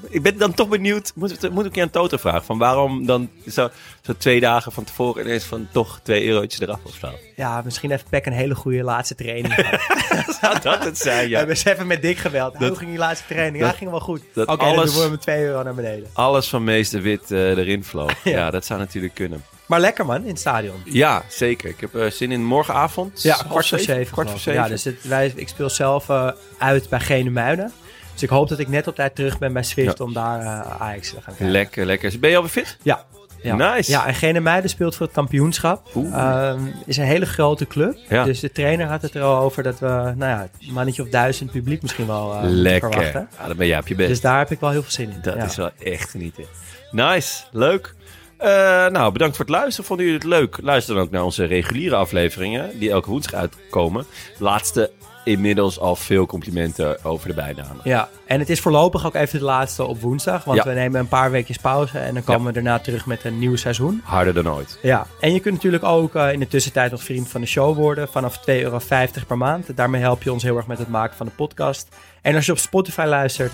Ik 0.10 0.22
ben 0.22 0.38
dan 0.38 0.54
toch 0.54 0.68
benieuwd, 0.70 1.12
moet, 1.16 1.50
moet 1.52 1.66
ik 1.66 1.76
je 1.76 1.82
aan 1.82 1.90
Toto 1.90 2.18
vragen, 2.18 2.44
van 2.44 2.58
waarom 2.58 3.06
dan 3.06 3.30
zo, 3.50 3.70
zo 4.02 4.14
twee 4.18 4.40
dagen 4.40 4.72
van 4.72 4.84
tevoren 4.84 5.26
ineens 5.26 5.44
van 5.44 5.68
toch 5.72 6.00
twee 6.04 6.26
eurotjes 6.28 6.60
eraf 6.62 6.80
of 6.84 6.94
zo? 7.00 7.10
Ja, 7.36 7.62
misschien 7.66 7.90
heeft 7.90 8.10
PEC 8.10 8.26
een 8.26 8.34
hele 8.34 8.56
goede 8.56 8.84
laatste 8.84 9.16
training. 9.16 9.54
Zou 10.42 10.60
dat 10.62 10.84
het 10.84 10.98
zijn, 10.98 11.24
We 11.24 11.30
ja. 11.30 11.38
hebben 11.38 11.56
eens 11.56 11.66
even 11.66 11.88
met 11.88 12.02
Dick 12.02 12.18
gebeld. 12.18 12.58
Hoe 12.58 12.68
Dat- 12.68 12.78
ging 12.78 12.90
die 12.90 13.00
laatste 13.00 13.26
training? 13.28 13.64
dat- 13.64 13.72
ja, 13.72 13.78
ging 13.78 13.90
wel 13.90 14.00
goed. 14.00 14.22
dat 14.34 14.48
Oké, 14.48 14.58
dan 14.66 14.76
alles- 14.76 14.94
doen 14.94 15.04
we 15.04 15.08
hem 15.10 15.20
2 15.20 15.44
euro 15.44 15.64
naar 15.64 15.76
beneden. 15.76 16.10
Alles 16.14 16.48
van 16.50 16.64
Meester 16.64 17.02
Wit 17.02 17.32
eh, 17.32 17.50
erin 17.58 17.84
vloog. 17.84 18.12
Ja. 18.24 18.32
Ja. 18.32 18.52
dat 18.52 18.66
zou 18.66 18.80
natuurlijk 18.80 19.14
kunnen. 19.14 19.44
Maar 19.66 19.80
lekker 19.80 20.06
man, 20.06 20.22
in 20.22 20.28
het 20.28 20.40
stadion. 20.40 20.82
Ja, 20.86 21.24
zeker. 21.30 21.70
Ik 21.70 21.80
heb 21.80 21.96
eh, 21.96 22.10
zin 22.12 22.32
in 22.32 22.46
morgenavond. 22.46 23.22
Ja, 23.22 23.36
kwart 23.50 23.68
voor 23.68 23.80
zeven. 23.80 24.12
Kwart 24.14 24.30
voor 24.30 24.40
zeven. 24.40 24.62
Ja, 24.62 24.68
dus 24.68 24.84
het, 24.84 25.04
wij, 25.08 25.32
ik 25.36 25.48
speel 25.48 25.70
zelf 25.70 26.10
eh, 26.10 26.28
uit 26.58 26.90
bij 26.90 27.00
Genemuiden. 27.00 27.72
Dus 28.14 28.24
ik 28.24 28.30
hoop 28.30 28.50
dat 28.50 28.60
ik 28.60 28.68
net 28.68 28.88
op 28.88 28.96
tijd 28.96 29.16
terug 29.16 29.38
ben 29.40 29.54
bij 29.54 29.64
Swift 29.64 29.98
Ja. 29.98 30.04
om 30.06 30.14
daar 30.14 30.40
eh, 30.42 30.82
Ajax 30.82 31.10
te 31.10 31.14
gaan 31.16 31.24
kijken. 31.36 31.52
Lekker, 31.52 31.86
lekker. 31.86 32.20
Ben 32.20 32.30
je 32.30 32.36
alweer 32.36 32.52
fit? 32.52 32.78
Ja. 32.82 33.06
ja. 33.42 33.56
Nice. 33.56 33.92
Ja, 33.92 34.08
en 34.08 34.14
Genemuiden 34.14 34.70
speelt 34.70 34.96
voor 34.96 35.06
het 35.06 35.16
kampioenschap. 35.16 35.88
Ehm, 35.96 36.60
is 36.86 36.98
een 36.98 37.04
hele 37.06 37.26
grote 37.26 37.68
club. 37.68 37.98
Ja. 38.10 38.24
Dus 38.24 38.40
de 38.40 38.52
trainer 38.52 38.88
had 38.88 39.02
het 39.02 39.16
er 39.16 39.22
al 39.22 39.38
over 39.42 39.64
dat 39.64 39.80
we, 39.80 39.86
nou 39.88 40.18
ja, 40.18 40.48
een 40.60 40.74
mannetje 40.74 41.02
of 41.02 41.08
duizend 41.10 41.52
publiek 41.52 41.82
misschien 41.82 42.08
wel 42.08 42.34
eh, 42.34 42.40
lekker. 42.44 42.92
verwachten. 42.92 43.28
Ja, 43.40 43.48
dan 43.48 43.58
ben 43.58 43.68
jij 43.68 43.80
op 43.80 43.88
je 43.88 43.96
best. 43.96 44.10
Dus 44.10 44.22
daar 44.22 44.38
heb 44.38 44.52
ik 44.52 44.60
wel 44.60 44.70
heel 44.70 44.82
veel 44.82 44.92
zin 44.92 45.10
in. 45.12 45.20
Dat 45.22 45.36
Ja. 45.36 45.44
is 45.44 45.56
wel 45.56 45.70
echt 45.84 46.10
genieten. 46.10 46.44
Nice, 46.92 47.44
leuk. 47.52 47.94
Eh, 48.38 48.48
nou, 48.88 49.12
bedankt 49.12 49.36
voor 49.36 49.46
het 49.46 49.54
luisteren. 49.54 49.86
Vonden 49.86 50.06
jullie 50.06 50.20
het 50.22 50.30
leuk? 50.30 50.58
Luister 50.62 50.96
dan 50.96 51.04
ook 51.04 51.12
naar 51.12 51.24
onze 51.24 51.46
reguliere 51.46 51.96
afleveringen, 51.96 52.80
die 52.80 52.92
elke 52.92 53.10
woensdag 53.10 53.40
uitkomen. 53.40 54.06
Laatste, 54.38 54.92
inmiddels 55.24 55.80
al 55.80 55.96
veel 55.96 56.26
complimenten 56.26 57.04
over 57.04 57.28
de 57.28 57.34
bijnamen. 57.34 57.82
Ja, 57.84 58.10
en 58.26 58.40
het 58.40 58.50
is 58.50 58.60
voorlopig 58.60 59.06
ook 59.06 59.16
even 59.16 59.40
de 59.40 59.46
laatste 59.46 59.84
op 59.86 60.02
woensdag. 60.02 60.44
Want 60.44 60.58
Ja. 60.58 60.64
we 60.64 60.74
nemen 60.74 61.00
een 61.00 61.08
paar 61.08 61.32
weekjes 61.32 61.58
pauze 61.58 62.00
en 62.00 62.14
dan 62.14 62.24
komen 62.24 62.46
we 62.48 62.54
daarna 62.54 62.80
terug 62.80 63.06
met 63.06 63.24
een 63.24 63.40
nieuw 63.40 63.56
seizoen. 63.56 64.02
Harder 64.04 64.34
dan 64.34 64.50
ooit. 64.50 64.80
Ja, 64.82 65.08
en 65.20 65.34
je 65.34 65.40
kunt 65.40 65.54
natuurlijk 65.56 65.84
ook 65.84 66.16
eh, 66.16 66.32
in 66.34 66.40
de 66.40 66.48
tussentijd 66.48 66.92
nog 66.92 67.04
vriend 67.04 67.30
van 67.30 67.42
de 67.42 67.48
show 67.48 67.76
worden 67.76 68.08
vanaf 68.08 68.38
2,50 68.38 68.44
euro 68.46 68.80
per 69.28 69.38
maand. 69.38 69.78
Daarmee 69.78 70.02
help 70.02 70.24
je 70.24 70.32
ons 70.32 70.44
heel 70.44 70.58
erg 70.58 70.68
met 70.68 70.78
het 70.78 70.88
maken 70.90 71.18
van 71.18 71.26
de 71.26 71.32
podcast. 71.32 71.88
En 72.22 72.36
als 72.36 72.46
je 72.46 72.52
op 72.52 72.58
Spotify 72.58 73.06
luistert, 73.08 73.52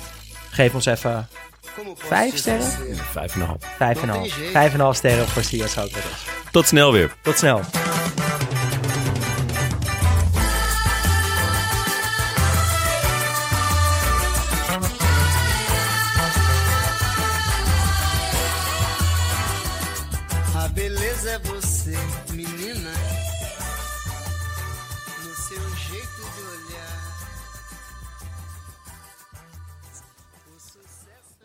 geef 0.49 0.73
ons 0.73 0.85
even 0.85 1.27
Como 1.75 1.93
posso 1.93 2.07
Vijf 2.07 2.31
te 2.31 2.37
sterren? 2.37 2.65
esquecer? 2.65 3.03
5,5. 3.13 3.65
5,5. 3.77 4.71
5,5 4.71 4.97
sterren 4.97 5.27
voor 5.27 5.43
Sia 5.43 5.67
Socrates. 5.67 6.25
Tot 6.51 6.67
snel 6.67 6.91
weer. 6.91 7.15
Tot 7.21 7.37
snel. 7.37 7.61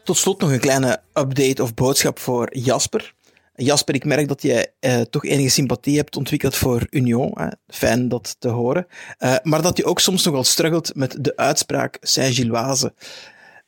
Tot 0.04 0.16
slot 0.16 0.40
nog 0.40 0.50
een 0.50 0.60
kleine 0.60 1.00
update 1.12 1.62
of 1.62 1.74
boodschap 1.74 2.18
voor 2.18 2.56
Jasper. 2.56 3.14
Jasper, 3.54 3.94
ik 3.94 4.04
merk 4.04 4.28
dat 4.28 4.42
jij 4.42 4.72
eh, 4.80 5.00
toch 5.00 5.24
enige 5.24 5.48
sympathie 5.48 5.96
hebt 5.96 6.16
ontwikkeld 6.16 6.56
voor 6.56 6.86
Union. 6.90 7.30
Hè? 7.34 7.48
Fijn 7.66 8.08
dat 8.08 8.36
te 8.38 8.48
horen. 8.48 8.86
Eh, 9.18 9.34
maar 9.42 9.62
dat 9.62 9.76
je 9.76 9.84
ook 9.84 10.00
soms 10.00 10.24
nogal 10.24 10.44
struggelt 10.44 10.94
met 10.94 11.16
de 11.20 11.36
uitspraak 11.36 11.98
Saint-Gilloise. 12.00 12.94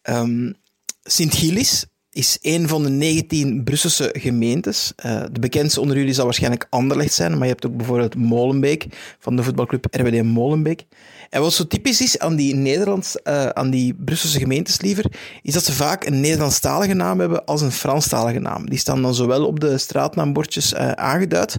Ehm 0.03 0.53
Sint-Gilles 1.03 1.87
is 2.15 2.39
een 2.41 2.69
van 2.69 2.83
de 2.83 2.89
19 2.89 3.65
Brusselse 3.65 4.15
gemeentes. 4.19 4.93
Eh, 4.97 5.23
de 5.33 5.41
bekendste 5.41 5.81
onder 5.81 5.97
jullie 5.97 6.13
zal 6.13 6.25
waarschijnlijk 6.25 6.67
Anderlecht 6.71 7.13
zijn, 7.13 7.33
maar 7.33 7.47
je 7.47 7.53
hebt 7.53 7.67
ook 7.67 7.77
bijvoorbeeld 7.77 8.17
Molenbeek 8.17 8.87
van 9.19 9.37
de 9.37 9.43
voetbalclub 9.43 9.87
RWD 9.91 10.23
Molenbeek. 10.23 10.85
En 11.31 11.41
wat 11.41 11.53
zo 11.53 11.67
typisch 11.67 12.01
is 12.01 12.19
aan 12.19 12.37
die, 12.37 12.55
Nederlands, 12.55 13.23
eh, 13.23 13.47
aan 13.47 13.71
die 13.71 13.95
Brusselse 13.95 14.39
gemeentes 14.39 14.81
liever, 14.81 15.05
is 15.43 15.53
dat 15.53 15.65
ze 15.65 15.73
vaak 15.73 16.05
een 16.05 16.21
Nederlandstalige 16.21 16.95
naam 16.95 17.21
hebben 17.21 17.45
als 17.45 17.61
een 17.61 17.73
Franstalige 17.73 18.39
naam. 18.39 18.69
Die 18.69 18.79
staan 18.79 19.03
dan 19.03 19.15
zowel 19.15 19.47
op 19.47 19.61
de 19.61 19.79
straatnaambordjes 19.79 20.73
eh, 20.73 20.91
aangeduid. 20.91 21.57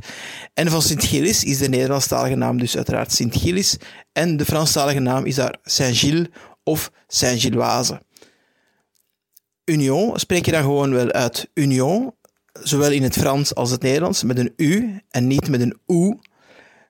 En 0.53 0.69
van 0.69 0.81
Sint-Gilles 0.81 1.43
is 1.43 1.57
de 1.57 1.69
Nederlandstalige 1.69 2.35
naam 2.35 2.57
dus 2.57 2.75
uiteraard 2.75 3.11
Sint-Gilles. 3.11 3.77
En 4.11 4.37
de 4.37 4.45
Franstalige 4.45 4.99
naam 4.99 5.25
is 5.25 5.35
daar 5.35 5.55
Saint-Gilles 5.63 6.27
of 6.63 6.91
Saint-Gilloise. 7.07 7.99
Union 9.65 10.19
spreek 10.19 10.45
je 10.45 10.51
dan 10.51 10.61
gewoon 10.61 10.91
wel 10.91 11.11
uit 11.11 11.49
Union, 11.53 12.13
zowel 12.53 12.91
in 12.91 13.03
het 13.03 13.17
Frans 13.17 13.55
als 13.55 13.71
het 13.71 13.81
Nederlands, 13.81 14.23
met 14.23 14.39
een 14.39 14.53
U 14.55 15.01
en 15.09 15.27
niet 15.27 15.49
met 15.49 15.61
een 15.61 15.77
OE. 15.87 16.19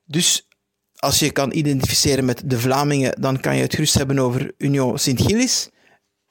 Dus 0.05 0.47
als 0.95 1.19
je 1.19 1.31
kan 1.31 1.53
identificeren 1.53 2.25
met 2.25 2.41
de 2.45 2.59
Vlamingen, 2.59 3.21
dan 3.21 3.39
kan 3.39 3.55
je 3.55 3.61
het 3.61 3.73
gerust 3.73 3.93
hebben 3.93 4.19
over 4.19 4.53
Union 4.57 4.97
Sint-Gilles. 4.97 5.69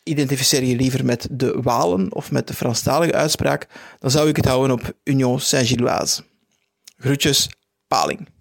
Identificeer 0.03 0.65
je 0.65 0.77
liever 0.77 1.05
met 1.05 1.29
de 1.31 1.61
Walen 1.63 2.15
of 2.15 2.31
met 2.31 2.47
de 2.47 2.55
Franstalige 2.55 3.13
uitspraak, 3.13 3.69
dan 3.99 4.11
zou 4.11 4.29
ik 4.29 4.37
het 4.37 4.45
houden 4.45 4.77
op 4.77 4.93
Union 5.05 5.41
Saint-Gilloise. 5.41 6.25
Groetjes, 6.97 7.49
Paling. 7.89 8.34